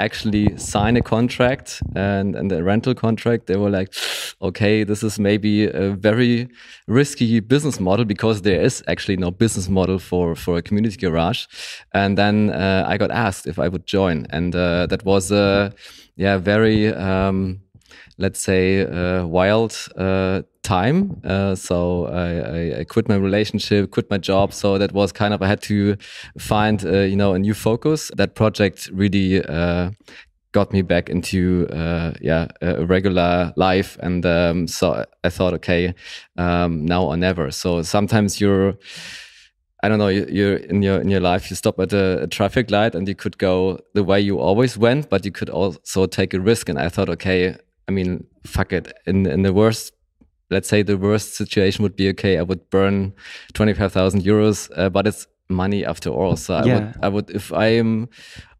actually 0.00 0.56
sign 0.56 0.96
a 0.96 1.02
contract 1.02 1.82
and, 1.94 2.34
and 2.34 2.50
a 2.52 2.62
rental 2.62 2.94
contract. 2.94 3.46
They 3.46 3.56
were 3.56 3.70
like 3.70 3.94
okay 4.42 4.84
this 4.84 5.02
is 5.02 5.18
maybe 5.18 5.66
a 5.66 5.90
very 5.90 6.48
risky 6.86 7.40
business 7.40 7.78
model 7.78 8.04
because 8.04 8.42
there 8.42 8.60
is 8.60 8.82
actually 8.88 9.16
no 9.16 9.30
business 9.30 9.68
model 9.68 9.98
for 9.98 10.34
for 10.34 10.56
a 10.56 10.62
community 10.62 10.96
garage. 10.96 11.46
And 11.92 12.16
then 12.16 12.50
uh, 12.50 12.84
i 12.86 12.96
got 12.96 13.10
asked 13.10 13.46
if 13.46 13.58
i 13.58 13.68
would 13.68 13.86
join. 13.86 14.26
And 14.30 14.54
uh, 14.54 14.86
that 14.86 15.04
was 15.04 15.30
a 15.30 15.72
yeah 16.16 16.38
very 16.38 16.92
um, 16.94 17.60
let's 18.20 18.40
say 18.40 18.82
uh, 18.86 19.26
wild 19.26 19.76
uh, 19.96 20.42
time 20.62 21.20
uh, 21.24 21.54
so 21.54 22.06
I, 22.06 22.80
I, 22.80 22.84
quit 22.84 23.08
my 23.08 23.16
relationship 23.16 23.90
quit 23.90 24.10
my 24.10 24.18
job 24.18 24.52
so 24.52 24.78
that 24.78 24.92
was 24.92 25.12
kind 25.12 25.34
of 25.34 25.42
i 25.42 25.46
had 25.48 25.62
to 25.62 25.96
find 26.38 26.84
uh, 26.84 27.00
you 27.00 27.16
know 27.16 27.34
a 27.34 27.38
new 27.38 27.54
focus 27.54 28.10
that 28.16 28.34
project 28.34 28.90
really 28.92 29.42
uh, 29.44 29.90
got 30.52 30.72
me 30.72 30.82
back 30.82 31.08
into 31.08 31.66
uh, 31.72 32.12
yeah 32.20 32.48
a 32.60 32.84
regular 32.86 33.52
life 33.56 33.96
and 34.00 34.26
um, 34.26 34.66
so 34.66 35.04
i 35.24 35.30
thought 35.30 35.54
okay 35.54 35.94
um, 36.36 36.84
now 36.84 37.04
or 37.04 37.16
never 37.16 37.50
so 37.50 37.82
sometimes 37.82 38.40
you're 38.40 38.74
I 39.82 39.88
don't 39.88 39.98
know. 39.98 40.08
you- 40.08 40.26
You're 40.28 40.56
in 40.56 40.82
your 40.82 41.00
in 41.00 41.08
your 41.08 41.20
life. 41.20 41.50
You 41.50 41.56
stop 41.56 41.78
at 41.80 41.92
a, 41.92 42.22
a 42.24 42.26
traffic 42.26 42.70
light, 42.70 42.94
and 42.94 43.08
you 43.08 43.14
could 43.14 43.38
go 43.38 43.78
the 43.94 44.04
way 44.04 44.20
you 44.20 44.38
always 44.38 44.76
went, 44.76 45.08
but 45.08 45.24
you 45.24 45.32
could 45.32 45.48
also 45.50 46.06
take 46.06 46.34
a 46.34 46.40
risk. 46.40 46.68
And 46.68 46.78
I 46.78 46.88
thought, 46.90 47.08
okay, 47.08 47.56
I 47.90 47.92
mean, 47.92 48.24
fuck 48.46 48.72
it. 48.72 48.92
In 49.06 49.26
in 49.26 49.42
the 49.42 49.52
worst, 49.52 49.92
let's 50.50 50.68
say 50.68 50.82
the 50.84 50.96
worst 50.96 51.34
situation 51.34 51.82
would 51.82 51.96
be 51.96 52.08
okay. 52.10 52.38
I 52.38 52.42
would 52.42 52.70
burn 52.70 53.12
twenty 53.52 53.74
five 53.74 53.92
thousand 53.92 54.22
euros, 54.24 54.70
uh, 54.76 54.88
but 54.90 55.06
it's 55.06 55.26
money 55.48 55.84
after 55.84 56.10
all. 56.10 56.36
So 56.36 56.54
I 56.54 56.64
Yeah. 56.66 56.74
would, 56.74 56.94
I 57.02 57.08
would, 57.08 57.30
if 57.30 57.52
I 57.52 57.78
am 57.80 58.08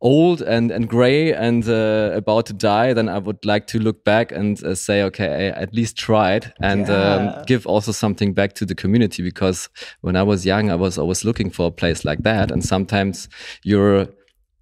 old 0.01 0.43
and 0.43 0.73
and 0.73 0.89
gray 0.89 1.33
and 1.33 1.65
uh, 1.69 2.11
about 2.17 2.47
to 2.47 2.53
die, 2.53 2.95
then 2.95 3.09
I 3.09 3.19
would 3.19 3.45
like 3.45 3.67
to 3.73 3.79
look 3.79 4.05
back 4.05 4.33
and 4.33 4.63
uh, 4.65 4.75
say, 4.75 5.03
okay, 5.05 5.27
I 5.27 5.63
at 5.63 5.73
least 5.75 5.97
tried, 5.97 6.53
and 6.63 6.89
Yeah. 6.89 7.15
um, 7.15 7.45
give 7.47 7.69
also 7.71 7.93
something 7.93 8.35
back 8.35 8.53
to 8.55 8.65
the 8.67 8.75
community. 8.75 9.23
Because 9.23 9.69
when 10.03 10.17
I 10.17 10.23
was 10.25 10.45
young, 10.45 10.71
I 10.71 10.77
was 10.77 10.99
always 10.99 11.25
looking 11.25 11.53
for 11.53 11.67
a 11.67 11.71
place 11.73 12.05
like 12.11 12.23
that, 12.25 12.51
and 12.51 12.65
sometimes 12.65 13.29
you're 13.65 14.07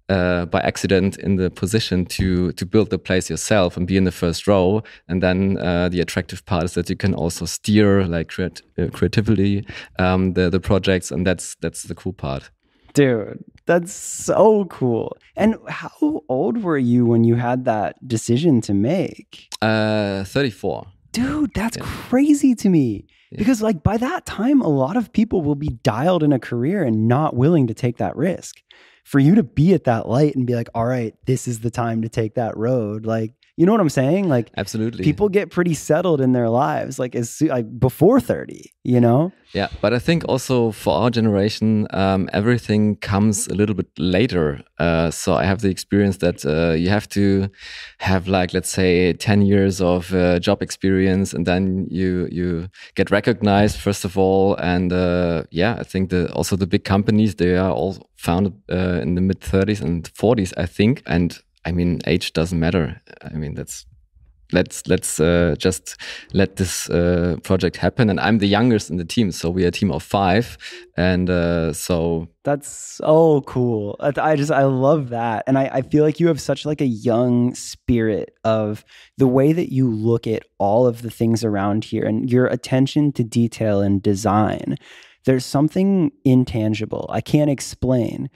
uh, 0.09 0.45
by 0.45 0.59
accident 0.61 1.17
in 1.17 1.35
the 1.35 1.49
position 1.49 2.05
to 2.05 2.51
to 2.53 2.65
build 2.65 2.89
the 2.89 2.97
place 2.97 3.29
yourself 3.29 3.77
and 3.77 3.87
be 3.87 3.95
in 3.95 4.03
the 4.03 4.11
first 4.11 4.47
row. 4.47 4.81
And 5.07 5.21
then 5.21 5.57
uh, 5.57 5.89
the 5.89 6.01
attractive 6.01 6.45
part 6.45 6.63
is 6.63 6.73
that 6.73 6.89
you 6.89 6.95
can 6.95 7.13
also 7.13 7.45
steer 7.45 8.05
like 8.05 8.29
creat- 8.29 8.61
uh, 8.77 8.87
creatively 8.91 9.65
um, 9.99 10.33
the 10.33 10.49
the 10.49 10.59
projects, 10.59 11.11
and 11.11 11.25
that's 11.25 11.55
that's 11.61 11.83
the 11.83 11.95
cool 11.95 12.13
part. 12.13 12.49
Dude, 12.93 13.43
that's 13.65 13.93
so 13.93 14.65
cool. 14.65 15.15
And 15.35 15.55
how 15.67 16.23
old 16.27 16.63
were 16.63 16.79
you 16.79 17.05
when 17.05 17.23
you 17.23 17.35
had 17.35 17.65
that 17.65 17.95
decision 18.07 18.61
to 18.61 18.73
make? 18.73 19.53
Uh, 19.61 20.23
Thirty 20.23 20.49
four. 20.49 20.87
Dude, 21.11 21.51
that's 21.53 21.77
crazy 21.77 22.55
to 22.55 22.69
me. 22.69 23.05
Because 23.31 23.61
like 23.61 23.83
by 23.83 23.97
that 23.97 24.25
time 24.25 24.61
a 24.61 24.67
lot 24.67 24.97
of 24.97 25.11
people 25.13 25.41
will 25.43 25.55
be 25.55 25.69
dialed 25.83 26.23
in 26.23 26.33
a 26.33 26.39
career 26.39 26.83
and 26.83 27.07
not 27.07 27.35
willing 27.35 27.67
to 27.67 27.73
take 27.73 27.97
that 27.97 28.15
risk. 28.15 28.61
For 29.09 29.17
you 29.17 29.33
to 29.33 29.43
be 29.43 29.73
at 29.73 29.85
that 29.85 30.07
light 30.07 30.35
and 30.35 30.45
be 30.45 30.53
like, 30.53 30.69
"All 30.75 30.85
right, 30.85 31.15
this 31.25 31.47
is 31.47 31.61
the 31.61 31.71
time 31.71 32.03
to 32.03 32.09
take 32.09 32.35
that 32.35 32.55
road." 32.55 33.07
Like, 33.07 33.33
you 33.59 33.65
know 33.65 33.73
what 33.73 33.81
I'm 33.81 33.89
saying? 33.89 34.29
Like 34.29 34.51
Absolutely. 34.55 35.03
people 35.03 35.27
get 35.27 35.51
pretty 35.51 35.73
settled 35.73 36.21
in 36.21 36.31
their 36.31 36.47
lives 36.47 36.97
like 36.97 37.13
as 37.13 37.41
like 37.41 37.67
before 37.77 38.21
30, 38.21 38.71
you 38.85 39.01
know? 39.01 39.33
Yeah, 39.53 39.67
but 39.81 39.93
I 39.93 39.99
think 39.99 40.23
also 40.29 40.71
for 40.71 40.93
our 40.93 41.09
generation, 41.09 41.85
um, 41.89 42.29
everything 42.31 42.95
comes 42.95 43.47
a 43.47 43.53
little 43.53 43.75
bit 43.75 43.87
later. 43.97 44.61
Uh, 44.77 45.11
so 45.11 45.33
I 45.33 45.43
have 45.43 45.59
the 45.59 45.69
experience 45.69 46.17
that 46.17 46.45
uh, 46.45 46.71
you 46.71 46.87
have 46.87 47.09
to 47.09 47.49
have 47.97 48.29
like 48.29 48.53
let's 48.53 48.69
say 48.69 49.11
ten 49.13 49.41
years 49.41 49.81
of 49.81 50.13
uh, 50.13 50.39
job 50.39 50.61
experience, 50.61 51.33
and 51.33 51.45
then 51.45 51.87
you 51.89 52.29
you 52.31 52.69
get 52.95 53.11
recognized 53.11 53.77
first 53.77 54.05
of 54.05 54.17
all. 54.17 54.55
And 54.55 54.93
uh, 54.93 55.43
yeah, 55.51 55.75
I 55.79 55.83
think 55.83 56.11
the 56.11 56.31
also 56.31 56.55
the 56.55 56.67
big 56.67 56.83
companies 56.83 57.35
they 57.35 57.57
are 57.57 57.71
all 57.71 57.97
founded 58.15 58.53
uh, 58.71 59.01
in 59.01 59.15
the 59.15 59.21
mid 59.21 59.41
thirties 59.41 59.81
and 59.81 60.07
forties, 60.15 60.53
I 60.55 60.67
think. 60.67 61.01
And 61.07 61.41
I 61.65 61.71
mean, 61.71 61.99
age 62.07 62.33
doesn't 62.33 62.59
matter. 62.59 63.01
I 63.21 63.35
mean, 63.35 63.53
that's 63.53 63.85
let's 64.51 64.87
let's 64.87 65.19
uh, 65.19 65.55
just 65.57 65.95
let 66.33 66.55
this 66.55 66.89
uh, 66.89 67.37
project 67.43 67.77
happen 67.77 68.09
and 68.09 68.19
i'm 68.19 68.39
the 68.39 68.47
youngest 68.47 68.89
in 68.89 68.97
the 68.97 69.05
team 69.05 69.31
so 69.31 69.49
we're 69.49 69.67
a 69.67 69.71
team 69.71 69.91
of 69.91 70.01
five 70.01 70.57
and 70.97 71.29
uh, 71.29 71.71
so 71.71 72.27
That's 72.43 72.67
so 72.67 73.41
cool. 73.41 73.95
I 73.99 74.11
I 74.17 74.35
just 74.35 74.51
I 74.51 74.63
love 74.63 75.09
that, 75.09 75.43
and 75.45 75.57
I, 75.57 75.69
I 75.71 75.81
feel 75.83 76.03
like 76.03 76.19
you 76.19 76.27
have 76.27 76.41
such 76.41 76.65
like 76.65 76.81
a 76.81 76.85
young 76.85 77.53
spirit 77.53 78.31
of 78.43 78.83
the 79.17 79.27
way 79.27 79.53
that 79.53 79.71
you 79.71 79.89
look 79.89 80.25
at 80.25 80.43
all 80.57 80.87
of 80.87 81.03
the 81.03 81.11
things 81.11 81.43
around 81.43 81.85
here, 81.85 82.03
and 82.03 82.29
your 82.29 82.47
attention 82.47 83.11
to 83.13 83.23
detail 83.23 83.81
and 83.81 84.01
design. 84.01 84.75
There's 85.25 85.45
something 85.45 86.11
intangible 86.25 87.05
I 87.13 87.21
can't 87.21 87.51
explain, 87.51 88.29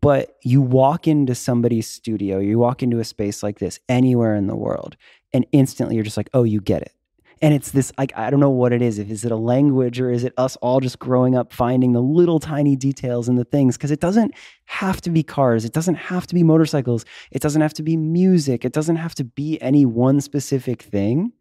but 0.00 0.36
you 0.42 0.60
walk 0.60 1.06
into 1.06 1.34
somebody's 1.34 1.86
studio, 1.86 2.38
you 2.38 2.58
walk 2.58 2.82
into 2.82 2.98
a 2.98 3.04
space 3.04 3.42
like 3.42 3.58
this 3.58 3.80
anywhere 3.88 4.34
in 4.34 4.46
the 4.46 4.56
world, 4.56 4.96
and 5.32 5.46
instantly 5.52 5.94
you're 5.94 6.04
just 6.04 6.16
like, 6.16 6.30
oh, 6.34 6.44
you 6.44 6.60
get 6.60 6.82
it. 6.82 6.92
And 7.40 7.54
it's 7.54 7.70
this 7.70 7.92
like 7.96 8.12
I 8.16 8.30
don't 8.30 8.40
know 8.40 8.50
what 8.50 8.72
it 8.72 8.82
is. 8.82 8.98
If 8.98 9.10
is 9.10 9.24
it 9.24 9.30
a 9.30 9.36
language 9.36 10.00
or 10.00 10.10
is 10.10 10.24
it 10.24 10.34
us 10.36 10.56
all 10.56 10.80
just 10.80 10.98
growing 10.98 11.36
up 11.36 11.52
finding 11.52 11.92
the 11.92 12.02
little 12.02 12.40
tiny 12.40 12.74
details 12.74 13.28
in 13.28 13.36
the 13.36 13.44
things? 13.44 13.76
Because 13.76 13.92
it 13.92 14.00
doesn't 14.00 14.34
have 14.66 15.00
to 15.02 15.10
be 15.10 15.22
cars. 15.22 15.64
It 15.64 15.72
doesn't 15.72 15.94
have 15.94 16.26
to 16.26 16.34
be 16.34 16.42
motorcycles. 16.42 17.04
It 17.30 17.40
doesn't 17.40 17.62
have 17.62 17.74
to 17.74 17.82
be 17.82 17.96
music. 17.96 18.64
It 18.64 18.72
doesn't 18.72 18.96
have 18.96 19.14
to 19.16 19.24
be 19.24 19.60
any 19.62 19.86
one 19.86 20.20
specific 20.20 20.82
thing. 20.82 21.32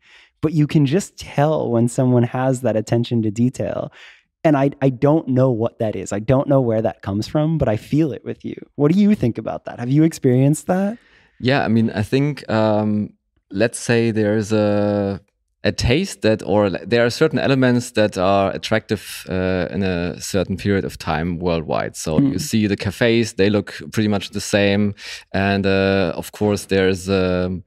But 0.41 0.53
you 0.53 0.67
can 0.67 0.85
just 0.85 1.17
tell 1.17 1.71
when 1.71 1.87
someone 1.87 2.23
has 2.23 2.61
that 2.61 2.75
attention 2.75 3.23
to 3.23 3.31
detail. 3.31 3.91
And 4.47 4.55
I, 4.57 4.71
I 4.81 4.89
don't 4.89 5.27
know 5.27 5.49
what 5.51 5.73
that 5.79 5.95
is. 5.95 6.11
I 6.11 6.19
don't 6.19 6.47
know 6.47 6.61
where 6.69 6.81
that 6.87 7.01
comes 7.07 7.27
from, 7.27 7.57
but 7.57 7.67
I 7.67 7.77
feel 7.77 8.09
it 8.17 8.23
with 8.29 8.43
you. 8.45 8.55
What 8.75 8.91
do 8.93 8.97
you 8.99 9.13
think 9.15 9.37
about 9.37 9.65
that? 9.65 9.79
Have 9.79 9.89
you 9.89 10.03
experienced 10.03 10.65
that? 10.67 10.97
yeah 11.39 11.61
i 11.65 11.67
mean 11.67 11.91
i 12.01 12.01
think 12.13 12.31
um, 12.49 12.89
let's 13.51 13.77
say 13.89 14.09
there's 14.11 14.51
a 14.51 15.19
a 15.63 15.71
taste 15.71 16.21
that 16.21 16.41
or 16.51 16.69
there 16.91 17.03
are 17.05 17.09
certain 17.11 17.39
elements 17.47 17.91
that 17.91 18.17
are 18.17 18.49
attractive 18.59 19.03
uh, 19.29 19.67
in 19.75 19.83
a 19.83 20.19
certain 20.19 20.57
period 20.57 20.85
of 20.85 20.97
time 20.97 21.29
worldwide 21.47 21.95
so 21.95 22.17
Hmm. 22.17 22.31
you 22.33 22.39
see 22.39 22.67
the 22.67 22.75
cafes 22.85 23.33
they 23.33 23.49
look 23.49 23.69
pretty 23.93 24.07
much 24.09 24.25
the 24.31 24.41
same 24.41 24.93
and 25.31 25.65
uh, 25.65 26.11
of 26.21 26.31
course 26.31 26.65
there's 26.73 27.07
um, 27.09 27.63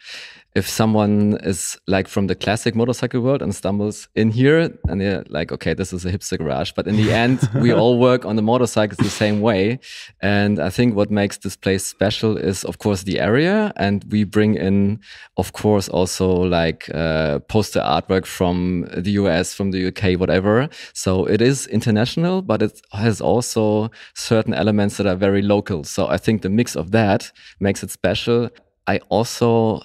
if 0.55 0.69
someone 0.69 1.39
is 1.43 1.79
like 1.87 2.09
from 2.09 2.27
the 2.27 2.35
classic 2.35 2.75
motorcycle 2.75 3.21
world 3.21 3.41
and 3.41 3.55
stumbles 3.55 4.09
in 4.17 4.31
here 4.31 4.77
and 4.89 5.01
they're 5.01 5.25
like 5.29 5.53
okay 5.53 5.75
this 5.75 5.93
is 5.93 6.05
a 6.05 6.11
hipster 6.11 6.39
garage. 6.39 6.73
But 6.73 6.89
in 6.89 6.97
the 6.97 7.13
end 7.13 7.49
we 7.55 7.73
all 7.81 7.99
work 7.99 8.25
on 8.25 8.37
the 8.37 8.43
motorcycles 8.43 8.99
the 8.99 9.11
same 9.11 9.41
way. 9.41 9.79
And 10.21 10.59
i 10.59 10.71
think 10.71 10.97
what 10.97 11.11
makes 11.11 11.39
this 11.39 11.57
place 11.57 11.85
special 11.87 12.37
is 12.37 12.65
of 12.65 12.79
course 12.79 13.05
the 13.05 13.21
area. 13.21 13.73
And 13.77 14.05
we 14.11 14.25
bring 14.25 14.55
in 14.57 15.01
of 15.37 15.53
course 15.53 15.89
also 15.89 16.29
like 16.29 16.91
uh, 16.95 17.39
poster 17.41 17.81
artwork 17.81 18.27
from 18.27 18.89
the 18.97 19.13
us 19.13 19.55
from 19.55 19.71
the 19.71 19.87
uk 19.89 20.19
whatever. 20.19 20.69
So 20.95 21.27
it 21.27 21.41
is 21.41 21.67
international 21.69 22.43
but 22.43 22.61
it 22.63 22.81
has 22.93 23.21
also 23.21 23.91
certain 24.15 24.55
elements 24.55 24.97
that 24.97 25.07
are 25.07 25.17
very 25.17 25.43
local. 25.43 25.85
So 25.85 26.09
i 26.09 26.17
think 26.17 26.43
the 26.43 26.51
mix 26.51 26.75
of 26.75 26.91
that 26.91 27.31
makes 27.61 27.83
it 27.85 27.91
special. 27.91 28.51
I 28.87 28.99
also 29.09 29.83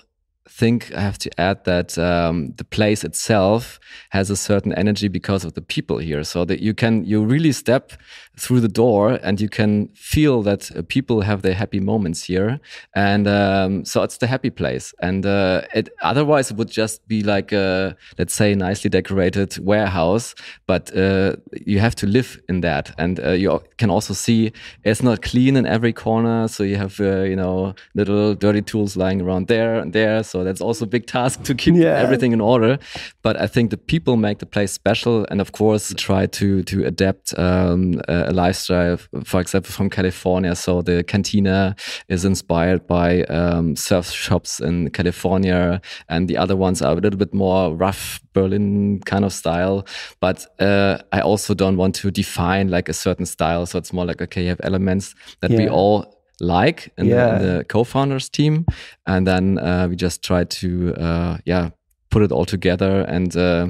think 0.47 0.93
I 0.93 1.01
have 1.01 1.17
to 1.19 1.41
add 1.41 1.65
that 1.65 1.97
um, 1.97 2.53
the 2.57 2.63
place 2.63 3.03
itself 3.03 3.79
has 4.11 4.29
a 4.29 4.35
certain 4.35 4.73
energy 4.73 5.07
because 5.07 5.43
of 5.43 5.53
the 5.53 5.61
people 5.61 5.97
here. 5.97 6.23
So 6.23 6.45
that 6.45 6.59
you 6.59 6.73
can 6.73 7.03
you 7.03 7.23
really 7.23 7.51
step 7.51 7.93
through 8.37 8.59
the 8.61 8.67
door 8.67 9.19
and 9.23 9.39
you 9.41 9.49
can 9.49 9.89
feel 9.95 10.41
that 10.43 10.71
uh, 10.75 10.81
people 10.87 11.21
have 11.21 11.41
their 11.41 11.53
happy 11.53 11.79
moments 11.79 12.23
here, 12.23 12.59
and 12.93 13.27
um, 13.27 13.85
so 13.85 14.03
it's 14.03 14.17
the 14.17 14.27
happy 14.27 14.49
place. 14.49 14.93
And 15.01 15.25
uh, 15.25 15.61
it 15.73 15.89
otherwise 16.01 16.51
it 16.51 16.57
would 16.57 16.69
just 16.71 17.07
be 17.07 17.23
like 17.23 17.51
a 17.51 17.95
let's 18.17 18.33
say 18.33 18.55
nicely 18.55 18.89
decorated 18.89 19.57
warehouse, 19.65 20.35
but 20.67 20.95
uh, 20.95 21.35
you 21.65 21.79
have 21.79 21.95
to 21.95 22.07
live 22.07 22.39
in 22.49 22.61
that, 22.61 22.93
and 22.97 23.19
uh, 23.19 23.31
you 23.31 23.61
can 23.77 23.89
also 23.89 24.13
see 24.13 24.51
it's 24.83 25.01
not 25.03 25.21
clean 25.21 25.55
in 25.57 25.65
every 25.65 25.93
corner. 25.93 26.47
So 26.47 26.63
you 26.63 26.77
have 26.77 26.99
uh, 26.99 27.23
you 27.23 27.35
know 27.35 27.73
little 27.93 28.35
dirty 28.35 28.61
tools 28.61 28.95
lying 28.95 29.21
around 29.21 29.47
there 29.47 29.75
and 29.81 29.93
there. 29.93 30.23
So 30.23 30.43
that's 30.43 30.61
also 30.61 30.85
a 30.85 30.87
big 30.89 31.05
task 31.07 31.43
to 31.43 31.53
keep 31.55 31.75
Yeah. 31.75 32.01
everything 32.03 32.33
in 32.33 32.41
order. 32.41 32.77
But 33.21 33.35
I 33.41 33.47
think 33.47 33.69
the 33.71 33.77
people 33.77 34.15
make 34.17 34.39
the 34.39 34.45
place 34.45 34.71
special, 34.71 35.25
and 35.29 35.41
of 35.41 35.51
course 35.51 35.93
try 35.97 36.27
to 36.27 36.63
to 36.63 36.85
adapt 36.85 37.33
um, 37.37 38.01
a 38.25 38.31
a 38.31 38.33
lifestyle, 38.33 38.97
for 39.23 39.41
example, 39.41 39.71
from 39.71 39.89
California. 39.89 40.55
So 40.55 40.81
the 40.81 41.03
cantina 41.03 41.75
is 42.07 42.25
inspired 42.25 42.87
by 42.87 43.23
um, 43.23 43.75
surf 43.75 44.09
shops 44.11 44.59
in 44.59 44.89
California, 44.91 45.81
and 46.09 46.27
the 46.27 46.37
other 46.37 46.55
ones 46.55 46.81
are 46.81 46.93
a 46.93 47.01
little 47.01 47.17
bit 47.17 47.33
more 47.33 47.75
rough 47.75 48.19
Berlin 48.33 48.99
kind 49.05 49.25
of 49.25 49.33
style. 49.33 49.85
But 50.19 50.45
uh, 50.59 50.97
I 51.11 51.21
also 51.21 51.53
don't 51.53 51.77
want 51.77 51.95
to 51.95 52.11
define 52.11 52.69
like 52.69 52.89
a 52.89 52.93
certain 52.93 53.25
style. 53.25 53.65
So 53.65 53.77
it's 53.77 53.93
more 53.93 54.05
like 54.05 54.21
okay, 54.21 54.43
you 54.43 54.49
have 54.49 54.61
elements 54.63 55.15
that 55.41 55.51
we 55.57 55.69
all 55.69 56.11
like 56.41 56.91
in, 56.97 57.07
the, 57.09 57.35
in 57.35 57.41
the 57.41 57.63
co-founders 57.63 58.29
team 58.29 58.65
and 59.07 59.25
then 59.25 59.57
uh, 59.57 59.87
we 59.89 59.95
just 59.95 60.21
try 60.21 60.43
to 60.43 60.93
uh, 60.95 61.37
yeah 61.45 61.69
put 62.15 62.23
it 62.23 62.31
all 62.31 62.45
together 62.45 62.93
and 63.15 63.35
uh, 63.35 63.67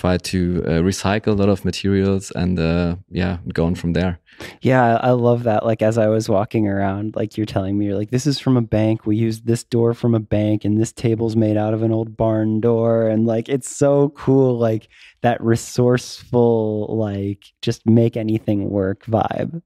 try 0.00 0.16
to 0.16 0.38
uh, 0.64 0.70
recycle 0.90 1.32
a 1.36 1.38
lot 1.42 1.50
of 1.50 1.62
materials 1.70 2.24
and 2.42 2.58
uh, 2.58 2.96
yeah 3.10 3.36
go 3.52 3.66
on 3.66 3.74
from 3.74 3.92
there 3.92 4.18
Yeah, 4.62 4.96
I 4.96 5.10
love 5.10 5.42
that. 5.44 5.64
Like 5.64 5.82
as 5.82 5.98
I 5.98 6.08
was 6.08 6.28
walking 6.28 6.66
around, 6.66 7.16
like 7.16 7.36
you're 7.36 7.46
telling 7.46 7.78
me, 7.78 7.86
you're 7.86 7.98
like, 7.98 8.10
this 8.10 8.26
is 8.26 8.38
from 8.38 8.56
a 8.56 8.62
bank. 8.62 9.06
We 9.06 9.16
used 9.16 9.46
this 9.46 9.64
door 9.64 9.94
from 9.94 10.14
a 10.14 10.20
bank, 10.20 10.64
and 10.64 10.80
this 10.80 10.92
table's 10.92 11.36
made 11.36 11.56
out 11.56 11.74
of 11.74 11.82
an 11.82 11.92
old 11.92 12.16
barn 12.16 12.60
door. 12.60 13.08
And 13.08 13.26
like 13.26 13.48
it's 13.48 13.70
so 13.74 14.10
cool, 14.10 14.58
like 14.58 14.88
that 15.22 15.40
resourceful, 15.40 16.96
like 16.96 17.44
just 17.60 17.86
make 17.86 18.16
anything 18.16 18.70
work 18.70 19.04
vibe. 19.04 19.62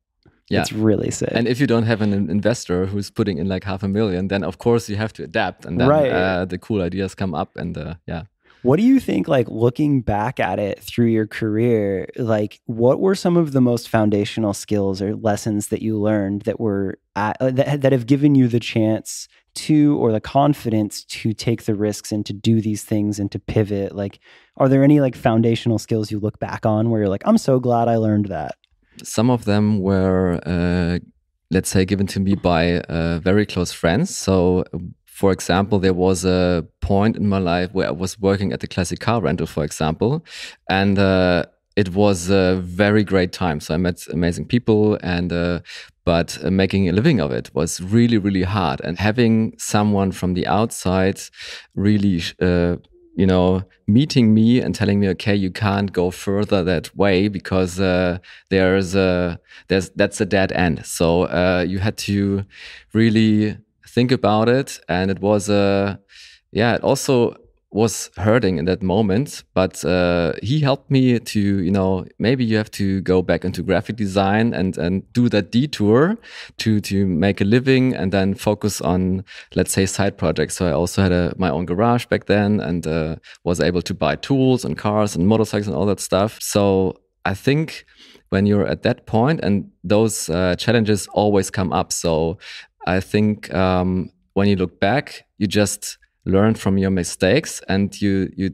Yeah. 0.48 0.60
It's 0.62 0.72
really 0.72 1.10
sick. 1.10 1.32
and 1.34 1.48
if 1.48 1.58
you 1.60 1.66
don't 1.66 1.86
have 1.86 2.00
an 2.06 2.12
investor 2.30 2.86
who's 2.86 3.10
putting 3.10 3.38
in 3.38 3.46
like 3.48 3.64
half 3.64 3.82
a 3.82 3.88
million 3.88 4.28
then 4.28 4.44
of 4.44 4.58
course 4.58 4.88
you 4.88 4.96
have 4.96 5.12
to 5.14 5.22
adapt 5.24 5.64
and 5.66 5.80
then 5.80 5.88
Right. 5.88 6.12
uh, 6.12 6.44
the 6.52 6.58
cool 6.58 6.80
ideas 6.82 7.14
come 7.16 7.34
up 7.42 7.50
and 7.56 7.76
uh, 7.76 7.94
yeah 8.06 8.22
What 8.62 8.76
do 8.80 8.84
you 8.92 8.98
think, 9.00 9.28
like 9.28 9.48
looking 9.64 10.02
back 10.02 10.40
at 10.40 10.58
it 10.58 10.76
through 10.88 11.10
your 11.18 11.26
career, 11.40 12.08
like 12.16 12.52
what 12.66 12.96
were 13.04 13.14
some 13.14 13.36
of 13.42 13.52
the 13.52 13.60
most 13.60 13.88
foundational 13.88 14.54
skills 14.54 15.00
or 15.04 15.10
lessons 15.30 15.68
that 15.68 15.82
you 15.86 15.94
learned 16.08 16.40
that 16.48 16.58
were 16.58 16.98
at, 17.14 17.36
uh, 17.40 17.50
that, 17.58 17.80
that 17.82 17.92
have 17.92 18.06
given 18.06 18.34
you 18.34 18.48
the 18.48 18.58
chance 18.74 19.28
to 19.66 19.76
or 20.02 20.10
the 20.12 20.20
confidence 20.20 21.04
to 21.20 21.32
take 21.32 21.62
the 21.68 21.74
risks 21.88 22.10
and 22.12 22.26
to 22.26 22.32
do 22.32 22.60
these 22.60 22.82
things 22.92 23.18
and 23.20 23.30
to 23.30 23.38
pivot? 23.38 23.90
Like, 24.02 24.18
are 24.56 24.68
there 24.68 24.82
any 24.82 24.98
like 25.00 25.16
foundational 25.16 25.78
skills 25.78 26.10
you 26.10 26.18
look 26.18 26.38
back 26.40 26.66
on 26.66 26.90
where 26.90 27.00
you're 27.00 27.14
like, 27.16 27.26
I'm 27.28 27.38
so 27.38 27.60
glad 27.60 27.86
I 27.88 27.96
learned 27.96 28.26
that? 28.36 28.54
Some 29.02 29.30
of 29.30 29.44
them 29.44 29.80
were, 29.80 30.40
uh, 30.46 30.98
let's 31.50 31.68
say, 31.68 31.84
given 31.84 32.06
to 32.08 32.20
me 32.20 32.34
by 32.34 32.80
uh, 32.80 33.18
very 33.18 33.46
close 33.46 33.72
friends. 33.72 34.16
So, 34.16 34.64
for 35.04 35.32
example, 35.32 35.78
there 35.78 35.94
was 35.94 36.24
a 36.24 36.66
point 36.80 37.16
in 37.16 37.28
my 37.28 37.38
life 37.38 37.72
where 37.72 37.88
I 37.88 37.92
was 37.92 38.18
working 38.20 38.52
at 38.52 38.60
the 38.60 38.66
classic 38.66 39.00
car 39.00 39.20
rental, 39.20 39.46
for 39.46 39.64
example, 39.64 40.24
and 40.68 40.98
uh, 40.98 41.46
it 41.76 41.94
was 41.94 42.30
a 42.30 42.56
very 42.56 43.04
great 43.04 43.32
time. 43.32 43.60
So 43.60 43.74
I 43.74 43.76
met 43.76 44.06
amazing 44.12 44.46
people, 44.46 44.98
and 45.02 45.32
uh, 45.32 45.60
but 46.04 46.38
uh, 46.42 46.50
making 46.50 46.88
a 46.88 46.92
living 46.92 47.20
of 47.20 47.32
it 47.32 47.50
was 47.54 47.80
really, 47.80 48.18
really 48.18 48.42
hard. 48.42 48.80
And 48.82 48.98
having 48.98 49.54
someone 49.58 50.12
from 50.12 50.34
the 50.34 50.46
outside 50.46 51.20
really 51.74 52.22
uh, 52.40 52.76
you 53.16 53.26
know, 53.26 53.62
meeting 53.86 54.34
me 54.34 54.60
and 54.60 54.74
telling 54.74 55.00
me, 55.00 55.08
okay, 55.08 55.34
you 55.34 55.50
can't 55.50 55.92
go 55.92 56.10
further 56.10 56.62
that 56.62 56.94
way 56.96 57.28
because 57.28 57.80
uh, 57.80 58.18
there's 58.50 58.94
a 58.94 59.40
there's 59.68 59.90
that's 59.90 60.20
a 60.20 60.26
dead 60.26 60.52
end. 60.52 60.84
So 60.84 61.22
uh, 61.22 61.64
you 61.66 61.78
had 61.78 61.96
to 61.98 62.44
really 62.92 63.56
think 63.88 64.12
about 64.12 64.48
it, 64.48 64.78
and 64.88 65.10
it 65.10 65.20
was 65.20 65.48
a 65.48 65.54
uh, 65.54 65.96
yeah. 66.52 66.74
It 66.74 66.82
also 66.84 67.36
was 67.76 68.10
hurting 68.16 68.56
in 68.56 68.64
that 68.64 68.82
moment 68.82 69.44
but 69.52 69.84
uh, 69.84 70.32
he 70.42 70.60
helped 70.60 70.90
me 70.90 71.18
to 71.18 71.40
you 71.62 71.70
know 71.70 72.06
maybe 72.18 72.42
you 72.42 72.56
have 72.56 72.70
to 72.70 73.02
go 73.02 73.20
back 73.20 73.44
into 73.44 73.62
graphic 73.62 73.96
design 73.96 74.54
and 74.54 74.78
and 74.78 75.02
do 75.12 75.28
that 75.28 75.52
detour 75.52 76.16
to 76.56 76.80
to 76.80 77.06
make 77.06 77.42
a 77.42 77.44
living 77.44 77.94
and 77.94 78.12
then 78.12 78.34
focus 78.34 78.80
on 78.80 79.22
let's 79.54 79.72
say 79.72 79.84
side 79.84 80.16
projects. 80.16 80.56
So 80.56 80.66
i 80.66 80.72
also 80.72 81.02
had 81.02 81.12
a, 81.12 81.34
my 81.36 81.50
own 81.50 81.66
garage 81.66 82.06
back 82.06 82.24
then 82.24 82.60
and 82.60 82.86
uh, 82.86 83.16
was 83.44 83.60
able 83.60 83.82
to 83.82 83.94
buy 83.94 84.16
tools 84.16 84.64
and 84.64 84.78
cars 84.78 85.14
and 85.14 85.26
motorcycles 85.26 85.68
and 85.68 85.76
all 85.76 85.86
that 85.86 86.00
stuff. 86.00 86.38
So 86.40 86.94
i 87.26 87.34
think 87.34 87.84
when 88.30 88.46
you're 88.46 88.66
at 88.66 88.82
that 88.82 89.06
point 89.06 89.40
and 89.42 89.70
those 89.84 90.30
uh, 90.30 90.56
challenges 90.56 91.06
always 91.08 91.50
come 91.50 91.72
up. 91.72 91.92
So 91.92 92.38
i 92.86 93.00
think 93.00 93.52
um, 93.52 94.10
when 94.32 94.48
you 94.48 94.56
look 94.56 94.80
back 94.80 95.26
you 95.38 95.46
just 95.46 95.98
learn 96.26 96.54
from 96.54 96.76
your 96.78 96.90
mistakes 96.90 97.62
and 97.68 98.00
you 98.02 98.30
you 98.36 98.50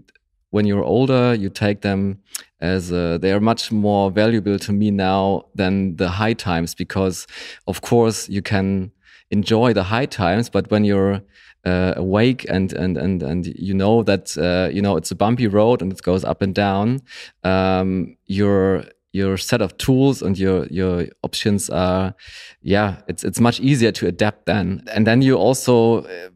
when 0.50 0.66
you're 0.66 0.84
older 0.84 1.34
you 1.34 1.48
take 1.48 1.80
them 1.80 2.18
as 2.60 2.92
uh, 2.92 3.18
they 3.18 3.32
are 3.32 3.40
much 3.40 3.72
more 3.72 4.10
valuable 4.10 4.58
to 4.58 4.72
me 4.72 4.90
now 4.90 5.42
than 5.54 5.96
the 5.96 6.08
high 6.08 6.34
times 6.34 6.74
because 6.74 7.26
of 7.66 7.80
course 7.80 8.28
you 8.28 8.42
can 8.42 8.92
enjoy 9.30 9.72
the 9.72 9.84
high 9.84 10.06
times 10.06 10.50
but 10.50 10.70
when 10.70 10.84
you're 10.84 11.20
uh, 11.64 11.94
awake 11.96 12.44
and 12.48 12.72
and 12.72 12.98
and 12.98 13.22
and 13.22 13.46
you 13.58 13.72
know 13.72 14.02
that 14.02 14.36
uh, 14.36 14.68
you 14.72 14.82
know 14.82 14.96
it's 14.96 15.10
a 15.10 15.14
bumpy 15.14 15.46
road 15.46 15.80
and 15.80 15.92
it 15.92 16.02
goes 16.02 16.24
up 16.24 16.42
and 16.42 16.54
down 16.54 17.00
um, 17.44 18.16
your 18.26 18.84
your 19.12 19.36
set 19.36 19.60
of 19.60 19.76
tools 19.76 20.22
and 20.22 20.38
your 20.38 20.66
your 20.66 21.06
options 21.22 21.68
are 21.70 22.14
yeah 22.62 22.96
it's 23.08 23.24
it's 23.24 23.40
much 23.40 23.60
easier 23.60 23.92
to 23.92 24.06
adapt 24.06 24.46
then. 24.46 24.82
And 24.92 25.06
then 25.06 25.22
you 25.22 25.36
also 25.36 26.02
uh, 26.02 26.30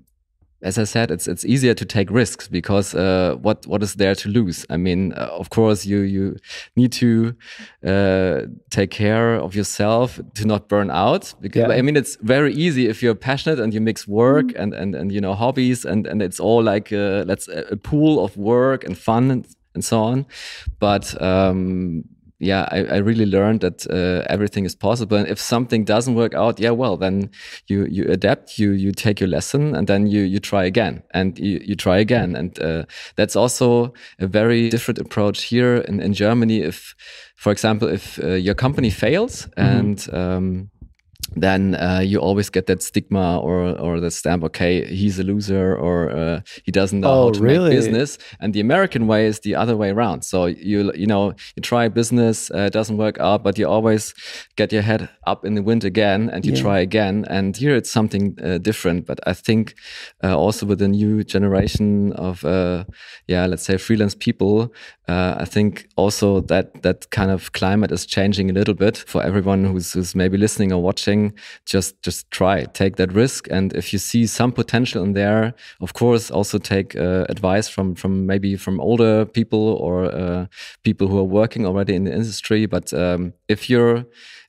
as 0.67 0.79
I 0.79 0.85
said, 0.85 1.11
it's 1.11 1.29
it's 1.29 1.45
easier 1.45 1.75
to 1.75 1.85
take 1.85 2.11
risks 2.11 2.49
because 2.49 2.95
uh, 2.95 3.37
what 3.41 3.67
what 3.67 3.83
is 3.83 3.95
there 3.95 4.15
to 4.17 4.29
lose? 4.29 4.67
I 4.69 4.77
mean, 4.77 5.13
uh, 5.13 5.29
of 5.31 5.49
course, 5.51 5.87
you 5.87 6.01
you 6.01 6.37
need 6.75 6.93
to 6.93 7.37
uh, 7.87 8.41
take 8.71 8.91
care 8.91 9.37
of 9.37 9.55
yourself 9.55 10.21
to 10.35 10.45
not 10.45 10.69
burn 10.69 10.91
out. 10.91 11.35
Because 11.41 11.69
yeah. 11.69 11.79
I 11.79 11.83
mean, 11.83 11.97
it's 11.97 12.17
very 12.21 12.53
easy 12.53 12.89
if 12.89 13.01
you're 13.03 13.15
passionate 13.15 13.61
and 13.61 13.73
you 13.73 13.81
mix 13.81 14.09
work 14.09 14.47
mm. 14.47 14.63
and 14.63 14.75
and 14.75 14.95
and 14.95 15.13
you 15.13 15.21
know 15.21 15.35
hobbies 15.35 15.85
and 15.85 16.07
and 16.07 16.21
it's 16.21 16.41
all 16.41 16.63
like 16.63 16.93
uh, 16.93 17.25
let's 17.27 17.49
a 17.49 17.77
pool 17.77 18.25
of 18.25 18.37
work 18.37 18.85
and 18.85 18.99
fun 18.99 19.31
and, 19.31 19.47
and 19.75 19.85
so 19.85 20.03
on. 20.03 20.27
But 20.81 21.21
um, 21.23 22.05
yeah, 22.39 22.69
I, 22.71 22.85
I, 22.85 22.97
really 22.99 23.25
learned 23.25 23.61
that 23.61 23.87
uh, 23.87 24.27
everything 24.29 24.67
is 24.67 24.75
possible. 24.75 25.17
And 25.17 25.27
if 25.27 25.39
something 25.39 25.85
doesn't 25.85 26.15
work 26.15 26.35
out, 26.35 26.61
yeah, 26.61 26.71
well, 26.71 26.97
then 26.97 27.31
you 27.67 27.87
you 27.87 28.05
adapt, 28.05 28.59
you 28.59 28.73
you 28.73 28.93
take 28.93 29.21
your 29.21 29.29
lesson, 29.29 29.75
and 29.75 29.87
then 29.87 30.07
you 30.07 30.23
you 30.23 30.39
try 30.39 30.65
again, 30.65 31.03
and 31.13 31.39
you, 31.39 31.61
you 31.65 31.75
try 31.75 31.99
again. 31.99 32.37
And 32.37 32.59
uh, 32.61 32.85
that's 33.17 33.37
also 33.37 33.95
a 34.19 34.27
very 34.27 34.69
different 34.69 34.99
approach 34.99 35.45
here 35.45 35.77
in, 35.77 36.01
in 36.01 36.13
Germany. 36.13 36.61
If, 36.61 36.95
for 37.37 37.53
example, 37.53 37.89
if 37.89 38.19
uh, 38.23 38.35
your 38.35 38.55
company 38.55 38.91
fails 38.91 39.47
mm 39.47 39.53
-hmm. 39.57 39.79
and 39.79 40.09
um, 40.13 40.71
then 41.35 41.75
uh, 41.75 42.01
you 42.01 42.19
always 42.19 42.51
get 42.51 42.67
that 42.67 42.83
stigma 42.83 43.39
or 43.39 43.79
or 43.79 44.01
the 44.01 44.11
stamp. 44.11 44.45
Okay, 44.45 44.85
he's 44.87 45.19
a 45.19 45.23
loser, 45.23 45.77
or 45.77 46.11
uh, 46.11 46.41
he 46.65 46.73
doesn't 46.73 47.01
know 47.01 47.11
oh, 47.11 47.25
how 47.27 47.33
to 47.33 47.41
really? 47.41 47.71
make 47.71 47.79
business. 47.79 48.19
And 48.41 48.55
the 48.55 48.61
American 48.61 49.07
way 49.07 49.27
is 49.27 49.41
the 49.41 49.55
other 49.55 49.77
way 49.77 49.91
around. 49.91 50.23
So 50.23 50.47
you 50.47 50.93
you 50.95 51.07
know 51.07 51.35
you 51.57 51.63
try 51.63 51.89
business, 51.89 52.51
uh, 52.51 52.67
it 52.67 52.73
doesn't 52.73 52.97
work 52.97 53.19
out, 53.19 53.43
but 53.43 53.59
you 53.59 53.67
always 53.67 54.15
get 54.57 54.73
your 54.73 54.83
head 54.83 55.09
up 55.27 55.45
in 55.45 55.55
the 55.55 55.63
wind 55.63 55.85
again, 55.85 56.31
and 56.31 56.45
you 56.45 56.53
yeah. 56.53 56.63
try 56.63 56.79
again. 56.79 57.25
And 57.29 57.57
here 57.57 57.77
it's 57.77 57.91
something 57.91 58.39
uh, 58.43 58.59
different. 58.59 59.07
But 59.07 59.21
I 59.27 59.33
think 59.33 59.75
uh, 60.23 60.37
also 60.37 60.67
with 60.67 60.79
the 60.79 60.89
new 60.89 61.25
generation 61.25 62.13
of 62.13 62.45
uh, 62.45 62.85
yeah, 63.27 63.47
let's 63.47 63.65
say 63.65 63.77
freelance 63.77 64.15
people, 64.15 64.73
I 65.09 65.45
think 65.45 65.89
also 65.97 66.41
that 66.41 66.83
that 66.83 67.11
kind 67.11 67.31
of 67.31 67.53
climate 67.53 67.93
is 67.93 68.07
changing 68.07 68.51
a 68.51 68.53
little 68.53 68.75
bit 68.75 68.97
for 68.97 69.23
everyone 69.23 69.65
who's 69.65 69.93
who's 69.93 70.15
maybe 70.17 70.37
listening 70.37 70.73
or 70.73 70.83
watching 70.83 71.33
just 71.65 72.03
just 72.03 72.29
try, 72.31 72.65
take 72.65 72.97
that 72.97 73.13
risk. 73.13 73.47
And 73.51 73.73
if 73.75 73.93
you 73.93 74.01
see 74.01 74.27
some 74.27 74.51
potential 74.51 75.05
in 75.05 75.13
there, 75.13 75.55
of 75.81 75.93
course, 75.93 76.31
also 76.31 76.59
take 76.59 76.97
uh, 76.97 77.25
advice 77.29 77.69
from 77.69 77.95
from 77.95 78.27
maybe 78.27 78.57
from 78.57 78.81
older 78.81 79.25
people 79.25 79.75
or 79.81 80.07
uh, 80.07 80.47
people 80.83 81.07
who 81.07 81.19
are 81.19 81.25
working 81.25 81.67
already 81.67 81.95
in 81.95 82.05
the 82.05 82.13
industry. 82.13 82.67
But 82.67 82.93
um, 82.93 83.33
if 83.49 83.71
your 83.71 84.07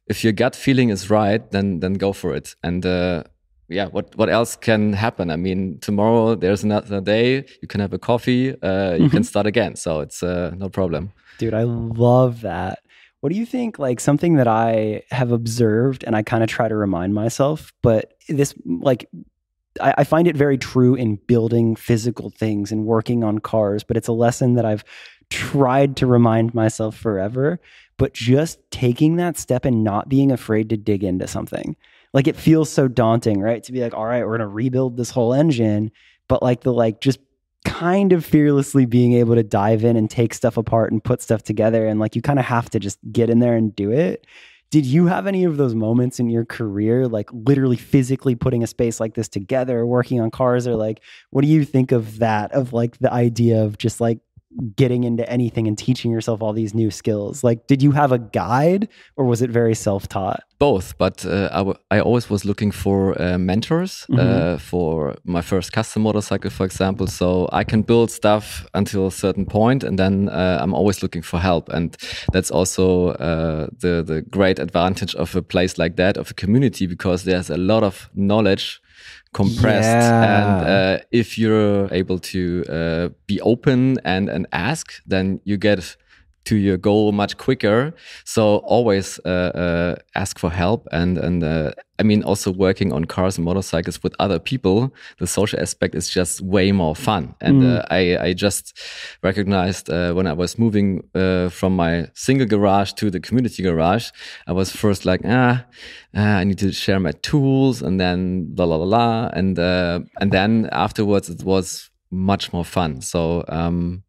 if 0.08 0.24
your 0.24 0.34
gut 0.34 0.56
feeling 0.56 0.90
is 0.90 1.10
right, 1.10 1.52
then 1.52 1.82
then 1.82 1.94
go 1.94 2.14
for 2.14 2.36
it. 2.36 2.56
And 2.64 2.84
uh, 2.84 3.24
yeah, 3.70 3.88
what 3.88 4.16
what 4.16 4.30
else 4.30 4.56
can 4.56 4.94
happen? 4.94 5.30
I 5.30 5.36
mean, 5.36 5.80
tomorrow 5.80 6.36
there's 6.36 6.64
another 6.64 7.02
day. 7.02 7.46
You 7.62 7.68
can 7.68 7.82
have 7.82 7.94
a 7.94 8.00
coffee. 8.00 8.60
Uh, 8.62 8.94
you 8.94 9.10
can 9.10 9.24
start 9.24 9.46
again. 9.46 9.76
So 9.76 10.00
it's 10.00 10.24
uh, 10.24 10.54
no 10.58 10.70
problem. 10.70 11.12
Dude, 11.38 11.54
I 11.54 11.64
love 11.64 12.42
that. 12.42 12.80
What 13.20 13.32
do 13.32 13.38
you 13.38 13.46
think? 13.46 13.78
Like 13.80 14.00
something 14.00 14.36
that 14.36 14.48
I 14.48 15.04
have 15.12 15.32
observed 15.32 16.04
and 16.04 16.16
I 16.16 16.22
kind 16.22 16.44
of 16.44 16.50
try 16.50 16.68
to 16.68 16.76
remind 16.76 17.14
myself, 17.14 17.74
but 17.82 18.14
this, 18.30 18.54
like, 18.66 19.10
I, 19.82 19.96
I 19.98 20.04
find 20.04 20.28
it 20.28 20.38
very 20.38 20.58
true 20.58 20.96
in 20.96 21.16
building 21.28 21.76
physical 21.76 22.30
things 22.30 22.72
and 22.72 22.86
working 22.86 23.24
on 23.24 23.40
cars, 23.40 23.84
but 23.84 23.98
it's 23.98 24.08
a 24.08 24.14
lesson 24.14 24.54
that 24.54 24.66
I've 24.66 24.84
tried 25.30 25.98
to 25.98 26.08
remind 26.08 26.54
myself 26.54 26.96
forever. 26.96 27.60
But 27.98 28.14
just 28.14 28.60
taking 28.70 29.16
that 29.16 29.38
step 29.38 29.66
and 29.66 29.84
not 29.84 30.08
being 30.08 30.32
afraid 30.32 30.70
to 30.70 30.78
dig 30.78 31.04
into 31.04 31.28
something. 31.28 31.76
Like 32.18 32.28
it 32.28 32.36
feels 32.36 32.72
so 32.72 32.88
daunting, 32.88 33.42
right? 33.42 33.62
To 33.62 33.72
be 33.72 33.80
like, 33.80 33.94
all 33.94 34.08
right, 34.08 34.26
we're 34.26 34.40
to 34.40 34.48
rebuild 34.48 34.98
this 34.98 35.12
whole 35.12 35.36
engine. 35.36 35.92
But 36.28 36.42
like 36.42 36.62
the 36.62 36.74
like 36.74 37.00
just 37.00 37.20
kind 37.64 38.12
of 38.12 38.26
fearlessly 38.26 38.88
being 38.88 39.14
able 39.14 39.36
to 39.36 39.44
dive 39.44 39.84
in 39.84 39.96
and 39.96 40.10
take 40.10 40.34
stuff 40.34 40.58
apart 40.58 40.92
and 40.92 41.04
put 41.04 41.22
stuff 41.22 41.44
together 41.44 41.86
and 41.86 42.00
like 42.00 42.16
you 42.16 42.24
kind 42.24 42.40
of 42.40 42.46
have 42.46 42.72
to 42.72 42.80
just 42.80 42.98
get 43.12 43.30
in 43.30 43.38
there 43.38 43.56
and 43.56 43.76
do 43.76 43.92
it 43.92 44.26
did 44.70 44.86
you 44.86 45.06
have 45.06 45.28
any 45.28 45.44
of 45.44 45.58
those 45.58 45.76
moments 45.76 46.20
in 46.20 46.30
your 46.30 46.46
career 46.46 47.08
like 47.08 47.30
literally 47.34 47.76
physically 47.76 48.36
putting 48.36 48.64
a 48.64 48.68
space 48.68 49.00
like 49.02 49.16
this 49.16 49.28
together 49.28 49.86
working 49.86 50.22
on 50.22 50.32
cars 50.32 50.66
or 50.66 50.76
like 50.76 51.02
what 51.32 51.42
do 51.42 51.48
you 51.48 51.66
think 51.66 51.92
of 51.92 52.20
that 52.20 52.52
of 52.54 52.72
like 52.72 52.98
the 53.00 53.12
idea 53.12 53.62
of 53.62 53.78
just 53.78 54.00
like 54.00 54.20
getting 54.76 55.04
into 55.04 55.28
anything 55.30 55.68
and 55.68 55.78
teaching 55.78 56.12
yourself 56.12 56.42
all 56.42 56.54
these 56.54 56.74
new 56.74 56.92
skills? 56.92 57.44
Like, 57.44 57.68
did 57.68 57.82
you 57.82 57.92
have 57.92 58.12
a 58.12 58.20
guide 58.20 58.90
or 59.16 59.26
was 59.26 59.42
it 59.42 59.50
very 59.50 59.76
self 59.76 60.08
taught? 60.08 60.42
Both, 60.60 60.98
but 60.98 61.24
uh, 61.24 61.74
I, 61.92 62.00
always 62.00 62.32
was 62.32 62.44
looking 62.44 62.72
for 62.72 63.22
uh, 63.22 63.38
mentors 63.38 64.06
mm 64.10 64.18
-hmm. 64.18 64.54
uh, 64.54 64.60
for 64.60 65.16
my 65.24 65.42
first 65.42 65.72
custom 65.72 66.02
motorcycle, 66.02 66.52
for 66.52 66.66
example. 66.66 67.08
So 67.08 67.48
I 67.62 67.64
can 67.64 67.84
build 67.84 68.12
stuff 68.12 68.66
until 68.74 69.06
a 69.06 69.12
certain 69.12 69.46
point, 69.46 69.84
and 69.84 69.98
then 69.98 70.30
uh, 70.30 70.64
I'm 70.64 70.74
always 70.74 71.02
looking 71.02 71.26
for 71.26 71.40
help. 71.40 71.70
And 71.70 71.96
that's 72.34 72.52
also 72.52 73.08
uh, 73.10 73.68
the 73.80 74.04
the 74.04 74.24
great 74.30 74.60
advantage 74.60 75.18
of 75.20 75.36
a 75.36 75.42
place 75.42 75.84
like 75.84 75.96
that, 75.96 76.18
of 76.18 76.32
a 76.32 76.34
community, 76.34 76.88
because 76.88 77.24
there's 77.24 77.52
a 77.52 77.58
lot 77.58 77.84
of 77.84 78.10
knowledge 78.14 78.82
compressed 79.38 80.10
yeah. 80.12 80.32
and 80.32 80.50
uh, 80.68 81.04
if 81.12 81.38
you're 81.38 81.88
able 81.94 82.20
to 82.34 82.64
uh, 82.78 83.10
be 83.28 83.40
open 83.42 83.80
and 84.04 84.30
and 84.30 84.44
ask 84.52 84.86
then 85.06 85.40
you 85.44 85.58
get 85.58 85.96
to 86.48 86.56
your 86.56 86.78
goal 86.78 87.12
much 87.12 87.38
quicker. 87.38 87.94
So 88.24 88.58
always 88.58 89.20
uh, 89.26 89.52
uh, 89.64 89.96
ask 90.16 90.40
for 90.40 90.50
help, 90.50 90.88
and 90.92 91.18
and 91.18 91.44
uh, 91.44 91.72
I 92.00 92.04
mean 92.04 92.24
also 92.24 92.52
working 92.52 92.94
on 92.94 93.06
cars 93.06 93.38
and 93.38 93.46
motorcycles 93.46 94.02
with 94.04 94.16
other 94.20 94.40
people. 94.40 94.94
The 95.20 95.28
social 95.28 95.60
aspect 95.60 95.96
is 95.96 96.10
just 96.10 96.42
way 96.42 96.72
more 96.72 96.96
fun, 96.96 97.36
and 97.42 97.64
mm. 97.64 97.86
I 97.92 98.30
I 98.30 98.34
just 98.34 98.80
recognized 99.24 99.90
uh, 99.90 100.14
when 100.14 100.28
I 100.28 100.34
was 100.34 100.58
moving 100.58 101.04
uh, 101.14 101.50
from 101.50 101.76
my 101.76 102.08
single 102.14 102.48
garage 102.48 102.94
to 102.94 103.12
the 103.12 103.20
community 103.20 103.64
garage, 103.64 104.10
I 104.48 104.54
was 104.54 104.72
first 104.72 105.06
like 105.06 105.22
ah, 105.26 105.66
I 106.14 106.44
need 106.46 106.60
to 106.60 106.72
share 106.72 107.00
my 107.00 107.14
tools, 107.22 107.82
and 107.82 108.00
then 108.00 108.54
la 108.58 108.66
la 108.66 108.76
la 108.78 108.86
la, 108.86 109.30
and 109.34 109.60
and 109.60 110.32
then 110.32 110.70
afterwards 110.72 111.30
it 111.30 111.44
was 111.44 111.92
much 112.10 112.54
more 112.54 112.66
fun. 112.66 113.02
So. 113.02 113.44
Um, 113.50 114.04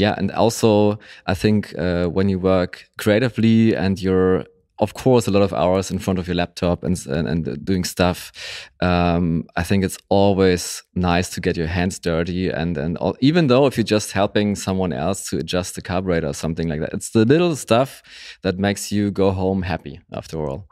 yeah 0.00 0.14
and 0.16 0.30
also 0.32 0.98
i 1.26 1.34
think 1.34 1.74
uh, 1.78 2.06
when 2.06 2.28
you 2.28 2.38
work 2.38 2.72
creatively 2.96 3.76
and 3.76 4.00
you're 4.00 4.44
of 4.78 4.94
course 4.94 5.26
a 5.28 5.30
lot 5.30 5.42
of 5.42 5.52
hours 5.52 5.90
in 5.90 5.98
front 5.98 6.18
of 6.18 6.26
your 6.26 6.34
laptop 6.34 6.82
and 6.82 6.96
and, 7.06 7.28
and 7.28 7.64
doing 7.64 7.84
stuff 7.84 8.32
um, 8.80 9.44
i 9.56 9.62
think 9.62 9.84
it's 9.84 9.98
always 10.08 10.82
nice 10.94 11.28
to 11.28 11.40
get 11.40 11.56
your 11.56 11.66
hands 11.66 11.98
dirty 11.98 12.48
and 12.48 12.78
and 12.78 12.96
all, 12.96 13.14
even 13.20 13.46
though 13.48 13.66
if 13.66 13.76
you're 13.76 13.92
just 13.98 14.12
helping 14.12 14.56
someone 14.56 14.92
else 14.92 15.28
to 15.28 15.36
adjust 15.38 15.74
the 15.74 15.82
carburetor 15.82 16.28
or 16.28 16.34
something 16.34 16.68
like 16.68 16.80
that 16.80 16.92
it's 16.94 17.10
the 17.10 17.24
little 17.24 17.54
stuff 17.54 18.02
that 18.42 18.58
makes 18.58 18.90
you 18.90 19.10
go 19.10 19.30
home 19.30 19.62
happy 19.62 20.00
after 20.12 20.48
all. 20.48 20.66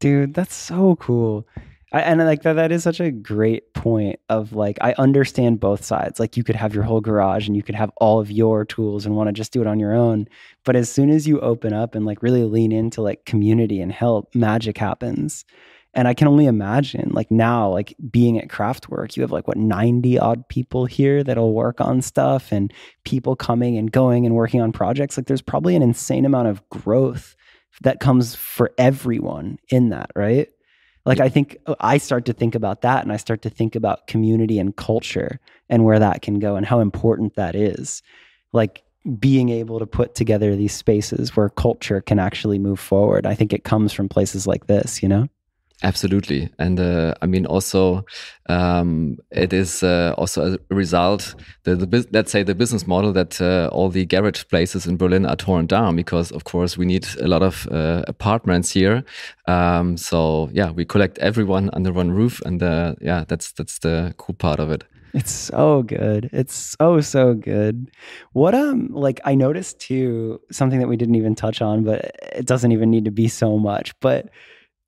Dude 0.00 0.34
that's 0.34 0.56
so 0.56 0.96
cool 0.96 1.46
I, 1.94 2.00
and 2.00 2.18
like 2.18 2.42
that, 2.42 2.54
that 2.54 2.72
is 2.72 2.82
such 2.82 2.98
a 2.98 3.12
great 3.12 3.72
point 3.72 4.18
of 4.28 4.52
like, 4.52 4.78
I 4.80 4.94
understand 4.98 5.60
both 5.60 5.84
sides. 5.84 6.18
Like 6.18 6.36
you 6.36 6.42
could 6.42 6.56
have 6.56 6.74
your 6.74 6.82
whole 6.82 7.00
garage 7.00 7.46
and 7.46 7.56
you 7.56 7.62
could 7.62 7.76
have 7.76 7.92
all 7.98 8.18
of 8.18 8.32
your 8.32 8.64
tools 8.64 9.06
and 9.06 9.14
want 9.14 9.28
to 9.28 9.32
just 9.32 9.52
do 9.52 9.60
it 9.60 9.68
on 9.68 9.78
your 9.78 9.94
own. 9.94 10.26
But 10.64 10.74
as 10.74 10.90
soon 10.90 11.08
as 11.08 11.28
you 11.28 11.38
open 11.38 11.72
up 11.72 11.94
and 11.94 12.04
like 12.04 12.20
really 12.20 12.42
lean 12.42 12.72
into 12.72 13.00
like 13.00 13.24
community 13.26 13.80
and 13.80 13.92
help, 13.92 14.34
magic 14.34 14.76
happens. 14.76 15.44
And 15.94 16.08
I 16.08 16.14
can 16.14 16.26
only 16.26 16.46
imagine 16.46 17.12
like 17.14 17.30
now, 17.30 17.70
like 17.70 17.94
being 18.10 18.40
at 18.40 18.48
Kraftwerk, 18.48 19.16
you 19.16 19.22
have 19.22 19.30
like 19.30 19.46
what 19.46 19.56
90 19.56 20.18
odd 20.18 20.48
people 20.48 20.86
here 20.86 21.22
that'll 21.22 21.54
work 21.54 21.80
on 21.80 22.02
stuff 22.02 22.50
and 22.50 22.72
people 23.04 23.36
coming 23.36 23.78
and 23.78 23.92
going 23.92 24.26
and 24.26 24.34
working 24.34 24.60
on 24.60 24.72
projects. 24.72 25.16
Like 25.16 25.26
there's 25.26 25.42
probably 25.42 25.76
an 25.76 25.82
insane 25.82 26.24
amount 26.24 26.48
of 26.48 26.68
growth 26.70 27.36
that 27.82 28.00
comes 28.00 28.34
for 28.34 28.72
everyone 28.78 29.58
in 29.68 29.90
that, 29.90 30.10
right? 30.16 30.48
Like 31.04 31.20
i 31.20 31.28
think 31.28 31.56
uh, 31.66 31.74
i 31.80 31.98
start 31.98 32.24
to 32.24 32.32
think 32.32 32.54
about 32.54 32.82
that 32.82 33.02
and 33.02 33.12
i 33.12 33.16
start 33.16 33.42
to 33.42 33.50
think 33.50 33.74
about 33.76 34.06
community 34.06 34.58
and 34.58 34.76
culture 34.76 35.40
and 35.68 35.84
where 35.84 35.98
that 35.98 36.22
can 36.22 36.38
go 36.38 36.56
and 36.56 36.66
how 36.66 36.80
important 36.80 37.34
that 37.34 37.54
is. 37.54 38.02
Like 38.52 38.82
being 39.18 39.48
able 39.48 39.78
to 39.78 39.86
put 39.86 40.14
together 40.14 40.56
these 40.56 40.72
spaces 40.72 41.36
where 41.36 41.50
culture 41.50 42.00
can 42.00 42.18
actually 42.18 42.58
move 42.58 42.80
forward. 42.80 43.26
I 43.26 43.34
think 43.34 43.52
it 43.52 43.64
comes 43.64 43.92
from 43.92 44.08
places 44.08 44.46
like 44.46 44.66
this 44.66 45.02
you 45.02 45.08
know 45.08 45.28
Absolutely, 45.84 46.48
and 46.58 46.80
uh, 46.80 47.12
I 47.20 47.26
mean 47.26 47.44
also 47.44 48.06
um, 48.48 49.18
it 49.30 49.52
is 49.52 49.82
uh, 49.82 50.14
also 50.16 50.56
a 50.70 50.74
result. 50.74 51.34
The, 51.64 51.76
the 51.76 52.08
let's 52.10 52.32
say 52.32 52.42
the 52.42 52.54
business 52.54 52.86
model 52.86 53.12
that 53.12 53.38
uh, 53.38 53.68
all 53.70 53.90
the 53.90 54.06
garage 54.06 54.44
places 54.48 54.86
in 54.86 54.96
Berlin 54.96 55.26
are 55.26 55.36
torn 55.36 55.66
down 55.66 55.94
because 55.94 56.32
of 56.32 56.44
course 56.44 56.78
we 56.78 56.86
need 56.86 57.06
a 57.20 57.28
lot 57.28 57.42
of 57.42 57.68
uh, 57.70 58.02
apartments 58.08 58.70
here. 58.70 59.04
Um, 59.46 59.98
so 59.98 60.48
yeah, 60.54 60.70
we 60.70 60.86
collect 60.86 61.18
everyone 61.18 61.68
under 61.74 61.92
one 61.92 62.12
roof, 62.12 62.40
and 62.46 62.62
uh, 62.62 62.94
yeah, 63.02 63.24
that's 63.28 63.52
that's 63.52 63.80
the 63.80 64.14
cool 64.16 64.34
part 64.36 64.60
of 64.60 64.70
it. 64.70 64.84
It's 65.12 65.30
so 65.30 65.82
good. 65.82 66.30
It's 66.32 66.76
so 66.80 67.02
so 67.02 67.34
good. 67.34 67.90
What 68.32 68.54
um 68.54 68.88
like 68.90 69.20
I 69.26 69.34
noticed 69.34 69.80
too 69.80 70.40
something 70.50 70.80
that 70.80 70.88
we 70.88 70.96
didn't 70.96 71.16
even 71.16 71.34
touch 71.34 71.60
on, 71.60 71.84
but 71.84 72.10
it 72.32 72.46
doesn't 72.46 72.72
even 72.72 72.90
need 72.90 73.04
to 73.04 73.10
be 73.10 73.28
so 73.28 73.58
much, 73.58 73.92
but 74.00 74.30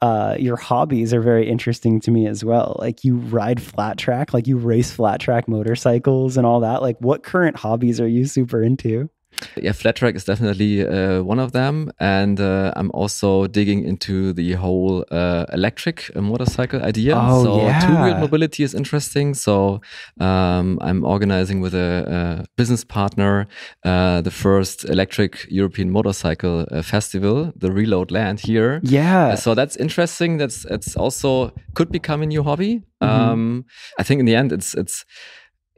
uh, 0.02 0.36
your 0.38 0.56
hobbies 0.56 1.14
are 1.14 1.22
very 1.22 1.48
interesting 1.48 2.00
to 2.00 2.10
me 2.10 2.26
as 2.26 2.44
well. 2.44 2.76
Like 2.78 3.04
you 3.04 3.16
ride 3.16 3.62
flat 3.62 3.96
track, 3.98 4.34
like 4.34 4.46
you 4.46 4.58
race 4.58 4.90
flat 4.90 5.20
track 5.20 5.48
motorcycles 5.48 6.36
and 6.36 6.46
all 6.46 6.60
that. 6.60 6.82
Like 6.82 6.98
what 7.00 7.22
current 7.22 7.56
hobbies 7.56 8.00
are 8.00 8.08
you 8.08 8.26
super 8.26 8.62
into? 8.62 9.08
Yeah, 9.56 9.72
flat 9.72 9.96
track 9.96 10.14
is 10.14 10.24
definitely 10.24 10.86
uh, 10.86 11.22
one 11.22 11.38
of 11.38 11.52
them, 11.52 11.90
and 11.98 12.40
uh, 12.40 12.72
I'm 12.76 12.90
also 12.92 13.46
digging 13.46 13.84
into 13.84 14.32
the 14.32 14.52
whole 14.52 15.04
uh, 15.10 15.46
electric 15.52 16.10
uh, 16.14 16.20
motorcycle 16.20 16.82
idea. 16.82 17.16
Oh, 17.16 17.44
so 17.44 17.62
yeah. 17.62 17.80
two 17.80 17.94
wheel 18.02 18.18
mobility 18.18 18.62
is 18.62 18.74
interesting. 18.74 19.34
So 19.34 19.80
um, 20.20 20.78
I'm 20.80 21.04
organizing 21.04 21.60
with 21.60 21.74
a, 21.74 22.40
a 22.42 22.44
business 22.56 22.84
partner 22.84 23.46
uh, 23.84 24.20
the 24.20 24.30
first 24.30 24.84
electric 24.84 25.46
European 25.50 25.90
motorcycle 25.90 26.66
uh, 26.70 26.82
festival, 26.82 27.52
the 27.56 27.70
Reload 27.70 28.10
Land 28.10 28.40
here. 28.40 28.80
Yeah. 28.82 29.34
so 29.34 29.54
that's 29.54 29.76
interesting. 29.76 30.38
That's 30.38 30.64
it's 30.66 30.96
also 30.96 31.52
could 31.74 31.90
become 31.90 32.22
a 32.22 32.26
new 32.26 32.42
hobby. 32.42 32.82
Mhm. 33.02 33.08
Um, 33.08 33.64
I 33.98 34.02
think 34.02 34.20
in 34.20 34.26
the 34.26 34.34
end, 34.34 34.52
it's 34.52 34.74
it's 34.74 35.04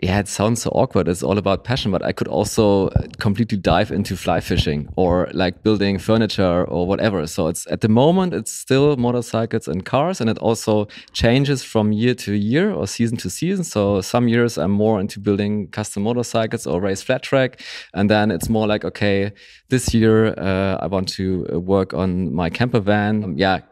yeah, 0.00 0.20
it 0.20 0.28
sounds 0.28 0.62
so 0.62 0.70
awkward. 0.70 1.08
It's 1.08 1.24
all 1.24 1.38
about 1.38 1.64
passion, 1.64 1.90
but 1.90 2.04
I 2.04 2.12
could 2.12 2.28
also 2.28 2.88
completely 3.18 3.58
dive 3.58 3.90
into 3.90 4.16
fly 4.16 4.38
fishing 4.38 4.88
or 4.94 5.28
like 5.32 5.64
building 5.64 5.98
furniture 5.98 6.64
or 6.64 6.86
whatever. 6.86 7.26
So 7.26 7.48
it's 7.48 7.66
at 7.66 7.80
the 7.80 7.88
moment, 7.88 8.32
it's 8.32 8.52
still 8.52 8.96
motorcycles 8.96 9.66
and 9.66 9.84
cars, 9.84 10.20
and 10.20 10.30
it 10.30 10.38
also 10.38 10.86
changes 11.12 11.64
from 11.64 11.90
year 11.90 12.14
to 12.14 12.34
year 12.34 12.72
or 12.72 12.86
season 12.86 13.16
to 13.18 13.30
season. 13.30 13.64
So 13.64 14.00
some 14.00 14.28
years 14.28 14.56
I'm 14.56 14.70
more 14.70 15.00
into 15.00 15.18
building 15.18 15.66
custom 15.68 16.04
motorcycles 16.04 16.64
or 16.64 16.80
race 16.80 17.02
flat 17.02 17.24
track, 17.24 17.60
and 17.92 18.08
then 18.08 18.30
it's 18.30 18.48
more 18.48 18.68
like 18.68 18.84
okay, 18.84 19.32
this 19.68 19.92
year 19.92 20.28
uh, 20.38 20.78
I 20.80 20.86
want 20.86 21.08
to 21.14 21.42
work 21.58 21.92
on 21.92 22.32
my 22.32 22.50
camper 22.50 22.80
van. 22.80 23.24
Um, 23.24 23.34
yeah, 23.36 23.62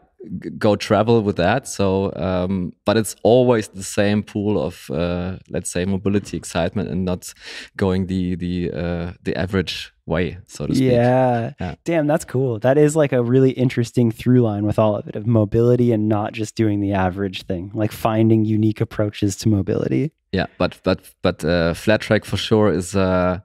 go 0.57 0.75
travel 0.75 1.21
with 1.21 1.35
that. 1.37 1.67
So, 1.67 2.11
um, 2.15 2.73
but 2.85 2.97
it's 2.97 3.15
always 3.23 3.67
the 3.69 3.83
same 3.83 4.23
pool 4.23 4.61
of, 4.61 4.89
uh, 4.91 5.37
let's 5.49 5.71
say, 5.71 5.85
mobility 5.85 6.37
excitement, 6.37 6.89
and 6.89 7.05
not 7.05 7.33
going 7.75 8.07
the 8.07 8.35
the 8.35 8.71
uh, 8.71 9.13
the 9.23 9.35
average 9.35 9.93
way, 10.05 10.37
so 10.47 10.67
to 10.67 10.73
speak. 10.73 10.91
Yeah. 10.91 11.53
Yeah. 11.59 11.75
Damn, 11.83 12.07
that's 12.07 12.25
cool. 12.25 12.59
That 12.59 12.77
is 12.77 12.95
like 12.95 13.11
a 13.11 13.21
really 13.21 13.51
interesting 13.51 14.11
through 14.11 14.41
line 14.41 14.65
with 14.65 14.79
all 14.79 14.95
of 14.95 15.07
it 15.07 15.15
of 15.15 15.27
mobility 15.27 15.91
and 15.91 16.07
not 16.07 16.33
just 16.33 16.55
doing 16.55 16.79
the 16.79 16.93
average 16.93 17.43
thing, 17.43 17.71
like 17.73 17.91
finding 17.91 18.45
unique 18.45 18.81
approaches 18.81 19.35
to 19.37 19.49
mobility. 19.49 20.11
Yeah, 20.31 20.47
but 20.57 20.79
but 20.83 20.99
but 21.21 21.43
uh, 21.43 21.73
flat 21.73 22.01
track 22.01 22.25
for 22.25 22.37
sure 22.37 22.71
is. 22.71 22.95
Uh, 22.95 23.39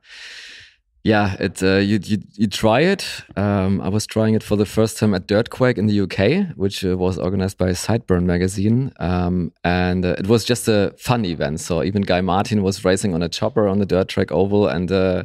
yeah, 1.04 1.34
it 1.40 1.60
uh, 1.62 1.78
you, 1.78 1.98
you 2.02 2.18
you 2.34 2.46
try 2.46 2.80
it. 2.80 3.04
Um, 3.36 3.80
I 3.80 3.88
was 3.88 4.06
trying 4.06 4.34
it 4.34 4.42
for 4.42 4.54
the 4.54 4.64
first 4.64 4.98
time 4.98 5.14
at 5.14 5.26
Dirtquake 5.26 5.76
in 5.76 5.88
the 5.88 6.00
UK, 6.02 6.56
which 6.56 6.84
uh, 6.84 6.96
was 6.96 7.18
organized 7.18 7.58
by 7.58 7.70
Sideburn 7.70 8.22
magazine, 8.24 8.92
um, 9.00 9.52
and 9.64 10.04
uh, 10.04 10.14
it 10.18 10.28
was 10.28 10.44
just 10.44 10.68
a 10.68 10.94
fun 10.98 11.24
event. 11.24 11.58
So 11.58 11.82
even 11.82 12.02
Guy 12.02 12.20
Martin 12.20 12.62
was 12.62 12.84
racing 12.84 13.14
on 13.14 13.22
a 13.22 13.28
chopper 13.28 13.66
on 13.66 13.80
the 13.80 13.86
dirt 13.86 14.06
track 14.06 14.30
oval, 14.30 14.68
and 14.68 14.92
uh, 14.92 15.24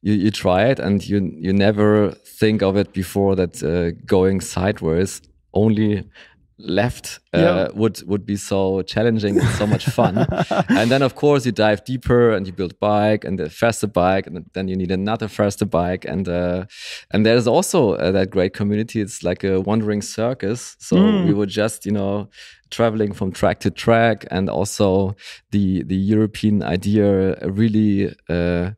you 0.00 0.14
you 0.14 0.30
try 0.30 0.64
it, 0.64 0.78
and 0.78 1.06
you 1.06 1.30
you 1.36 1.52
never 1.52 2.12
think 2.12 2.62
of 2.62 2.78
it 2.78 2.94
before 2.94 3.36
that 3.36 3.62
uh, 3.62 3.90
going 4.06 4.40
sideways 4.40 5.20
only 5.52 6.08
left 6.58 7.20
uh, 7.34 7.38
Yeah. 7.38 7.68
would 7.74 8.02
would 8.06 8.26
be 8.26 8.36
so 8.36 8.82
challenging 8.82 9.38
and 9.40 9.48
so 9.56 9.66
much 9.66 9.84
fun. 9.86 10.26
And 10.68 10.90
then 10.90 11.02
of 11.02 11.14
course 11.14 11.46
you 11.46 11.52
dive 11.52 11.84
deeper 11.84 12.30
and 12.34 12.46
you 12.46 12.52
build 12.52 12.78
bike 12.80 13.24
and 13.24 13.38
the 13.38 13.48
faster 13.48 13.86
bike 13.86 14.26
and 14.26 14.44
then 14.54 14.68
you 14.68 14.76
need 14.76 14.90
another 14.90 15.28
faster 15.28 15.64
bike. 15.66 16.04
And 16.04 16.28
uh, 16.28 16.64
and 17.12 17.24
there's 17.24 17.46
also 17.46 17.92
uh, 17.94 18.10
that 18.12 18.30
great 18.30 18.54
community. 18.54 19.00
It's 19.00 19.22
like 19.22 19.44
a 19.44 19.60
wandering 19.60 20.02
circus. 20.02 20.76
So 20.80 20.96
Mm. 20.96 21.26
we 21.26 21.32
were 21.34 21.46
just 21.46 21.86
you 21.86 21.92
know 21.92 22.28
traveling 22.70 23.14
from 23.14 23.30
track 23.32 23.60
to 23.60 23.70
track. 23.70 24.26
And 24.30 24.48
also 24.50 25.14
the 25.52 25.84
the 25.84 25.96
european 25.96 26.62
idea 26.62 27.36
really 27.46 28.14
uh, 28.28 28.70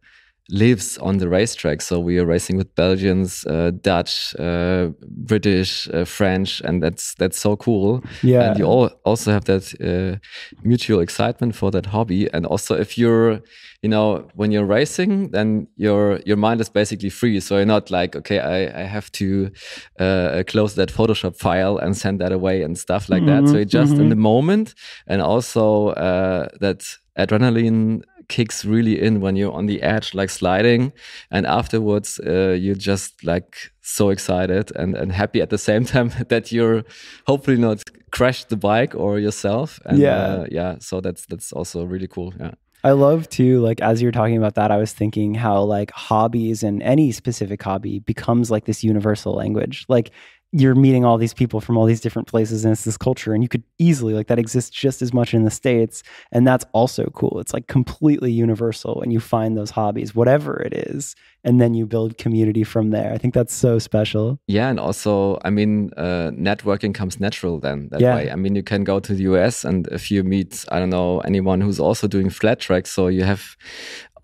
lives 0.50 0.98
on 0.98 1.18
the 1.18 1.28
racetrack. 1.28 1.80
So 1.80 1.98
we 1.98 2.18
are 2.18 2.26
racing 2.26 2.56
with 2.56 2.74
Belgians, 2.74 3.46
uh, 3.46 3.70
Dutch, 3.80 4.34
uh, 4.38 4.88
British, 5.08 5.88
uh, 5.88 6.04
French, 6.04 6.60
and 6.60 6.82
that's 6.82 7.14
that's 7.14 7.38
so 7.38 7.56
cool. 7.56 8.02
Yeah. 8.22 8.50
And 8.50 8.58
you 8.58 8.64
all 8.66 8.90
also 9.04 9.32
have 9.32 9.44
that 9.44 9.72
uh, 9.80 10.18
mutual 10.62 11.00
excitement 11.00 11.54
for 11.54 11.70
that 11.70 11.86
hobby. 11.86 12.28
And 12.32 12.46
also, 12.46 12.74
if 12.74 12.98
you're, 12.98 13.40
you 13.82 13.88
know, 13.88 14.28
when 14.34 14.50
you're 14.52 14.64
racing, 14.66 15.30
then 15.30 15.68
your 15.76 16.20
your 16.26 16.36
mind 16.36 16.60
is 16.60 16.68
basically 16.68 17.10
free. 17.10 17.40
So 17.40 17.56
you're 17.56 17.66
not 17.66 17.90
like, 17.90 18.16
okay, 18.16 18.38
I, 18.40 18.82
I 18.82 18.84
have 18.84 19.10
to 19.12 19.50
uh, 19.98 20.42
close 20.46 20.74
that 20.74 20.92
Photoshop 20.92 21.36
file 21.36 21.78
and 21.78 21.96
send 21.96 22.20
that 22.20 22.32
away 22.32 22.62
and 22.62 22.78
stuff 22.78 23.08
like 23.08 23.24
that. 23.26 23.48
So 23.48 23.56
you're 23.56 23.64
just 23.64 23.92
in 23.92 24.06
mhm. 24.06 24.10
the 24.10 24.16
moment, 24.16 24.74
and 25.06 25.22
also 25.22 25.88
uh, 25.88 26.48
that 26.60 26.98
adrenaline 27.18 28.02
kicks 28.36 28.64
really 28.64 28.96
in 29.06 29.20
when 29.20 29.36
you're 29.36 29.52
on 29.60 29.66
the 29.66 29.78
edge 29.82 30.14
like 30.20 30.30
sliding 30.30 30.92
and 31.30 31.46
afterwards 31.46 32.18
uh, 32.26 32.56
you're 32.64 32.82
just 32.90 33.22
like 33.24 33.70
so 33.82 34.10
excited 34.10 34.66
and, 34.80 34.96
and 34.96 35.12
happy 35.12 35.40
at 35.42 35.50
the 35.50 35.58
same 35.58 35.84
time 35.94 36.10
that 36.28 36.50
you're 36.52 36.82
hopefully 37.26 37.58
not 37.58 37.82
crashed 38.12 38.48
the 38.48 38.56
bike 38.56 38.94
or 38.94 39.18
yourself 39.18 39.78
and 39.84 39.98
Yeah. 39.98 40.16
uh, 40.16 40.44
yeah 40.58 40.76
so 40.80 41.00
that's 41.00 41.26
that's 41.30 41.52
also 41.52 41.84
really 41.84 42.08
cool 42.08 42.32
yeah 42.40 42.54
I 42.82 42.92
love 42.92 43.28
too, 43.28 43.60
like 43.68 43.82
as 43.82 44.00
you're 44.00 44.10
talking 44.20 44.38
about 44.38 44.54
that, 44.54 44.70
I 44.70 44.78
was 44.78 44.92
thinking 44.94 45.34
how 45.34 45.60
like 45.76 45.90
hobbies 45.90 46.62
and 46.62 46.82
any 46.82 47.12
specific 47.12 47.62
hobby 47.62 47.98
becomes 47.98 48.50
like 48.50 48.64
this 48.64 48.82
universal 48.82 49.34
language. 49.34 49.84
Like 49.86 50.12
you're 50.52 50.74
meeting 50.74 51.04
all 51.04 51.16
these 51.16 51.32
people 51.32 51.60
from 51.60 51.76
all 51.78 51.86
these 51.86 52.00
different 52.00 52.26
places 52.26 52.64
and 52.64 52.72
it's 52.72 52.82
this 52.84 52.96
culture 52.96 53.32
and 53.32 53.42
you 53.44 53.48
could 53.48 53.62
easily 53.78 54.14
like 54.14 54.26
that 54.26 54.38
exists 54.38 54.70
just 54.70 55.00
as 55.00 55.12
much 55.12 55.32
in 55.32 55.44
the 55.44 55.50
states 55.50 56.02
and 56.32 56.44
that's 56.46 56.64
also 56.72 57.04
cool. 57.14 57.38
It's 57.38 57.54
like 57.54 57.68
completely 57.68 58.32
universal 58.32 59.00
and 59.00 59.12
you 59.12 59.20
find 59.20 59.56
those 59.56 59.70
hobbies 59.70 60.12
whatever 60.14 60.60
it 60.60 60.72
is 60.72 61.14
and 61.44 61.60
then 61.60 61.72
you 61.74 61.86
build 61.86 62.18
community 62.18 62.64
from 62.64 62.90
there. 62.90 63.12
I 63.12 63.18
think 63.18 63.32
that's 63.32 63.54
so 63.54 63.78
special. 63.78 64.40
Yeah 64.48 64.68
and 64.70 64.80
also 64.80 65.38
i 65.44 65.50
mean 65.50 65.90
uh, 65.96 66.30
networking 66.34 66.92
comes 66.94 67.20
natural 67.20 67.60
then 67.60 67.88
that 67.92 68.00
Yeah. 68.00 68.16
way. 68.16 68.30
I 68.30 68.36
mean 68.36 68.54
you 68.56 68.62
can 68.64 68.82
go 68.82 68.98
to 69.00 69.14
the 69.14 69.24
us 69.24 69.64
and 69.64 69.86
if 69.92 70.10
you 70.10 70.24
meet 70.24 70.64
i 70.70 70.78
don't 70.80 70.90
know 70.90 71.20
anyone 71.20 71.60
who's 71.60 71.78
also 71.80 72.08
doing 72.08 72.28
flat 72.28 72.58
track 72.58 72.86
so 72.88 73.06
you 73.06 73.22
have 73.24 73.56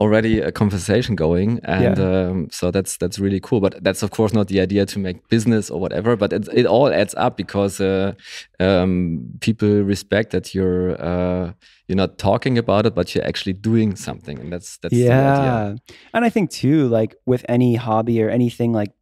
already 0.00 0.40
a 0.40 0.52
conversation 0.52 1.16
going, 1.16 1.61
and 1.64 1.96
Yeah. 1.98 2.28
um, 2.30 2.48
so 2.50 2.70
that's 2.70 2.96
that's 2.96 3.18
really 3.18 3.40
cool. 3.40 3.61
But 3.61 3.82
that's 3.85 4.02
of 4.02 4.11
course 4.11 4.32
not 4.35 4.48
the 4.48 4.61
idea 4.61 4.87
to 4.87 4.98
make 4.98 5.28
business 5.28 5.70
or 5.70 5.80
whatever. 5.80 6.16
But 6.16 6.32
it, 6.32 6.48
it 6.52 6.66
all 6.66 6.88
adds 6.92 7.14
up 7.16 7.37
because 7.37 7.80
uh, 7.80 8.12
um, 8.61 9.26
people 9.40 9.82
respect 9.82 10.30
that 10.32 10.54
you're 10.54 11.00
uh, 11.00 11.52
you're 11.88 11.96
not 11.96 12.18
talking 12.18 12.59
about 12.59 12.87
it, 12.87 12.94
but 12.94 13.14
you're 13.14 13.24
actually 13.26 13.54
doing 13.54 13.96
something, 13.96 14.38
and 14.38 14.52
that's 14.52 14.78
that's 14.78 14.94
the 14.94 15.09
idea. 15.11 15.44
yeah 15.44 15.74
and 16.14 16.24
i 16.24 16.30
think 16.30 16.50
too 16.50 16.88
like 16.88 17.14
with 17.26 17.44
any 17.48 17.76
hobby 17.76 18.22
or 18.22 18.28
anything 18.30 18.72
like 18.72 18.92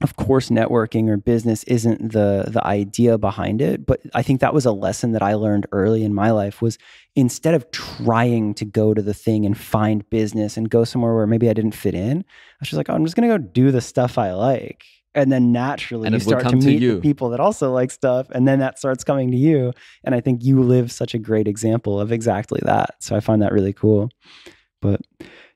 of 0.00 0.16
course 0.16 0.48
networking 0.48 1.08
or 1.08 1.16
business 1.16 1.64
isn't 1.64 2.12
the 2.12 2.44
the 2.48 2.64
idea 2.66 3.18
behind 3.18 3.60
it 3.60 3.84
but 3.84 4.00
i 4.14 4.22
think 4.22 4.40
that 4.40 4.54
was 4.54 4.64
a 4.64 4.72
lesson 4.72 5.12
that 5.12 5.22
i 5.22 5.34
learned 5.34 5.66
early 5.72 6.04
in 6.04 6.14
my 6.14 6.30
life 6.30 6.62
was 6.62 6.78
instead 7.16 7.54
of 7.54 7.68
trying 7.70 8.54
to 8.54 8.64
go 8.64 8.94
to 8.94 9.02
the 9.02 9.14
thing 9.14 9.44
and 9.44 9.58
find 9.58 10.08
business 10.10 10.56
and 10.56 10.70
go 10.70 10.84
somewhere 10.84 11.14
where 11.14 11.26
maybe 11.26 11.48
i 11.48 11.52
didn't 11.52 11.74
fit 11.74 11.94
in 11.94 12.18
i 12.18 12.56
was 12.60 12.68
just 12.68 12.76
like 12.76 12.88
oh, 12.88 12.94
i'm 12.94 13.04
just 13.04 13.16
going 13.16 13.28
to 13.28 13.38
go 13.38 13.42
do 13.42 13.70
the 13.70 13.80
stuff 13.80 14.18
i 14.18 14.32
like. 14.32 14.84
And 15.14 15.32
then 15.32 15.50
naturally 15.50 16.06
And 16.06 16.14
you 16.14 16.20
start 16.20 16.44
to 16.44 16.50
to 16.50 16.56
meet 16.56 16.80
you. 16.80 17.00
people 17.00 17.30
that 17.30 17.40
also 17.40 17.72
like 17.72 17.90
stuff 17.90 18.30
and 18.30 18.46
then 18.46 18.60
that 18.60 18.78
starts 18.78 19.02
coming 19.02 19.32
to 19.32 19.36
you 19.36 19.72
and 20.04 20.14
i 20.14 20.20
think 20.20 20.44
you 20.44 20.62
live 20.62 20.92
such 20.92 21.12
a 21.12 21.18
great 21.18 21.48
example 21.48 21.98
of 21.98 22.12
exactly 22.12 22.60
that. 22.64 23.02
So 23.02 23.16
i 23.16 23.20
find 23.20 23.42
that 23.42 23.52
really 23.52 23.72
cool. 23.72 24.10
But 24.80 25.00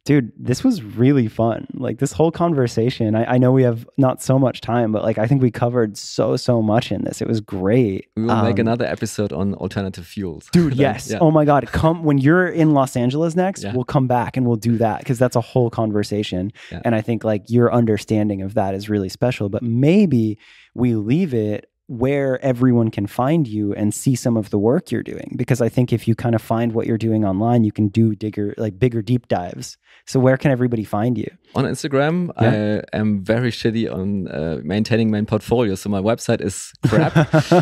dude, 0.05 0.33
this 0.37 0.65
was 0.65 0.83
really 0.83 1.29
fun. 1.29 1.67
Like 1.75 1.99
this 1.99 2.13
whole 2.13 2.33
conversation, 2.33 3.15
I, 3.15 3.35
I 3.35 3.39
know 3.39 3.53
we 3.53 3.63
have 3.63 3.89
not 3.97 4.21
so 4.23 4.39
much 4.39 4.61
time, 4.61 4.91
but 4.93 5.03
like 5.05 5.17
I 5.19 5.27
think 5.27 5.43
we 5.43 5.51
covered 5.51 5.97
so, 5.97 6.37
so 6.37 6.61
much 6.61 6.91
in 6.91 7.05
this. 7.05 7.21
It 7.23 7.29
was 7.29 7.41
great. 7.41 8.09
We 8.17 8.25
will 8.25 8.43
make 8.43 8.55
Um, 8.57 8.67
another 8.67 8.85
episode 8.85 9.33
on 9.33 9.55
alternative 9.55 10.07
fuels, 10.07 10.49
Dude, 10.53 10.73
Then, 10.73 10.79
yes. 10.81 11.11
yeah. 11.11 11.19
Oh 11.21 11.31
my 11.31 11.45
God. 11.45 11.67
Come 11.69 12.03
when 12.05 12.19
you're 12.19 12.49
in 12.49 12.73
Los 12.73 12.97
Angeles 12.97 13.37
next, 13.37 13.63
Yeah. 13.63 13.75
we'll 13.75 13.85
come 13.85 14.07
back 14.09 14.37
and 14.37 14.45
we'll 14.47 14.57
do 14.57 14.77
that 14.79 14.99
because 14.99 15.19
that's 15.19 15.37
a 15.37 15.41
whole 15.41 15.71
conversation. 15.71 16.53
Yeah. 16.71 16.81
And 16.85 16.95
I 16.95 17.01
think 17.01 17.23
like 17.25 17.45
your 17.49 17.73
understanding 17.73 18.43
of 18.43 18.55
that 18.55 18.75
is 18.75 18.89
really 18.91 19.09
special. 19.09 19.49
But 19.49 19.63
maybe 19.63 20.39
we 20.75 20.95
leave 20.95 21.33
it 21.35 21.67
where 21.89 22.43
everyone 22.45 22.91
can 22.91 23.07
find 23.07 23.47
you 23.47 23.75
and 23.75 23.93
see 23.93 24.15
some 24.15 24.37
of 24.37 24.51
the 24.51 24.59
work 24.59 24.91
you're 24.91 25.03
doing. 25.03 25.35
Because 25.37 25.61
I 25.61 25.69
think 25.69 25.93
if 25.93 26.09
you 26.09 26.15
kind 26.15 26.35
of 26.35 26.41
find 26.43 26.73
what 26.73 26.87
you're 26.87 26.99
doing 26.99 27.25
online, 27.25 27.65
you 27.65 27.73
can 27.73 27.89
do 27.89 28.15
digger 28.15 28.55
like 28.57 28.79
bigger 28.79 29.03
deep 29.03 29.29
dives. 29.29 29.77
So 30.07 30.19
where 30.19 30.37
can 30.37 30.51
everybody 30.51 30.85
find 30.85 31.19
you? 31.19 31.29
on 31.55 31.65
Instagram. 31.67 32.31
I 32.39 32.81
am 32.97 33.23
very 33.23 33.51
shitty 33.51 33.93
on 33.93 34.27
uh, 34.29 34.61
maintaining 34.65 35.11
my 35.11 35.21
portfolio, 35.23 35.75
so 35.75 35.91
my 35.91 36.01
website 36.01 36.41
is 36.41 36.73
crap. 36.87 37.15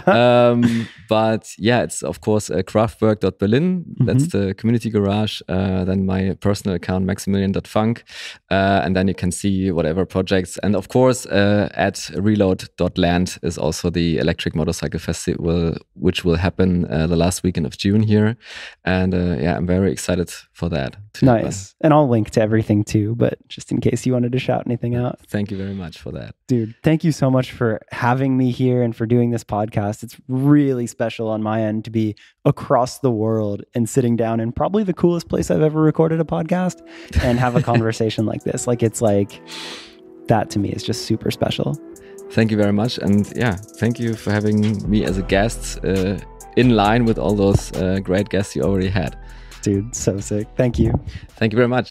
um, 0.09 0.87
but 1.09 1.49
yeah, 1.59 1.83
it's 1.83 2.01
of 2.03 2.21
course 2.21 2.51
uh, 2.51 2.63
kraftwerk.berlin. 2.63 3.85
That's 4.07 4.21
Mm-hmm. 4.27 4.47
the 4.49 4.55
community 4.55 4.91
garage. 4.91 5.41
Uh, 5.49 5.85
then 5.85 6.07
my 6.07 6.37
personal 6.41 6.77
account, 6.77 7.05
maximilian.funk. 7.05 8.05
Uh, 8.51 8.83
and 8.85 8.95
then 8.95 9.09
you 9.09 9.15
can 9.15 9.33
see 9.33 9.73
whatever 9.73 10.05
projects. 10.07 10.59
And 10.63 10.77
of 10.77 10.89
course, 10.89 11.27
uh, 11.27 11.69
at 11.75 12.11
reload.land 12.17 13.39
is 13.43 13.59
also 13.59 13.91
the 13.91 14.10
electric 14.19 14.55
motorcycle 14.55 15.01
festival, 15.01 15.77
which 15.95 16.25
will 16.25 16.37
happen 16.37 16.91
uh, 16.91 17.07
the 17.07 17.17
last 17.17 17.43
weekend 17.43 17.67
of 17.67 17.77
June 17.77 18.03
here. 18.03 18.37
And 18.85 19.15
uh, 19.15 19.37
yeah, 19.39 19.57
I'm 19.57 19.67
very 19.67 19.93
excited 19.93 20.31
for 20.53 20.69
that. 20.71 20.97
happen. 21.15 21.27
Nice. 21.27 21.75
And 21.81 21.93
I'll 21.93 22.09
link 22.09 22.31
to 22.31 22.41
everything 22.41 22.85
too, 22.85 23.15
but 23.17 23.39
just 23.49 23.71
in 23.73 23.81
case 23.81 24.07
you 24.07 24.13
wanted 24.13 24.33
to 24.33 24.39
shout 24.39 24.65
anything 24.67 24.95
out. 24.95 25.19
Thank 25.27 25.51
you 25.51 25.57
very 25.57 25.75
much 25.75 25.99
for 25.99 26.13
that. 26.13 26.35
Dude, 26.47 26.75
thank 26.83 27.05
you 27.05 27.13
so 27.13 27.31
much 27.31 27.53
for 27.53 27.81
having 27.91 28.37
me 28.37 28.51
here 28.51 28.83
and 28.83 28.95
for 28.95 29.07
doing 29.07 29.31
this 29.31 29.45
podcast. 29.45 30.03
It's 30.03 30.17
really 30.29 30.87
special 30.87 31.29
on 31.29 31.43
my 31.43 31.63
end 31.63 31.85
to 31.85 31.91
be 31.91 32.17
across 32.45 33.01
the 33.01 33.11
world 33.11 33.63
and 33.75 33.89
sitting 33.89 34.17
down 34.17 34.41
in 34.41 34.53
probably 34.53 34.85
the 34.85 34.95
coolest 34.95 35.29
place 35.29 35.51
I've 35.51 35.63
ever 35.63 35.81
recorded 35.81 36.21
a 36.21 36.25
podcast 36.25 36.81
and 37.23 37.39
have 37.39 37.57
a 37.57 37.63
conversation 37.71 38.27
like 38.27 38.45
this. 38.45 38.67
Like, 38.67 38.83
it's 38.83 39.03
like 39.03 39.41
that 40.29 40.49
to 40.51 40.59
me 40.59 40.71
is 40.71 40.83
just 40.83 41.07
super 41.07 41.31
special. 41.31 41.79
Thank 42.33 42.51
you 42.51 42.57
very 42.57 42.73
much. 42.73 42.99
And 42.99 43.31
yeah, 43.37 43.57
thank 43.81 43.99
you 43.99 44.15
for 44.15 44.31
having 44.31 44.89
me 44.89 45.05
as 45.05 45.19
a 45.19 45.23
guest 45.23 45.85
uh, 45.85 46.19
in 46.57 46.71
line 46.71 47.05
with 47.05 47.19
all 47.19 47.35
those 47.35 47.73
uh, 47.73 47.99
great 48.03 48.29
guests 48.29 48.55
you 48.55 48.63
already 48.63 48.89
had. 48.89 49.19
Dude, 49.63 49.95
so 49.95 50.21
sick. 50.21 50.49
Thank 50.57 50.79
you. 50.79 50.93
Thank 51.37 51.53
you 51.53 51.57
very 51.57 51.69
much. 51.69 51.89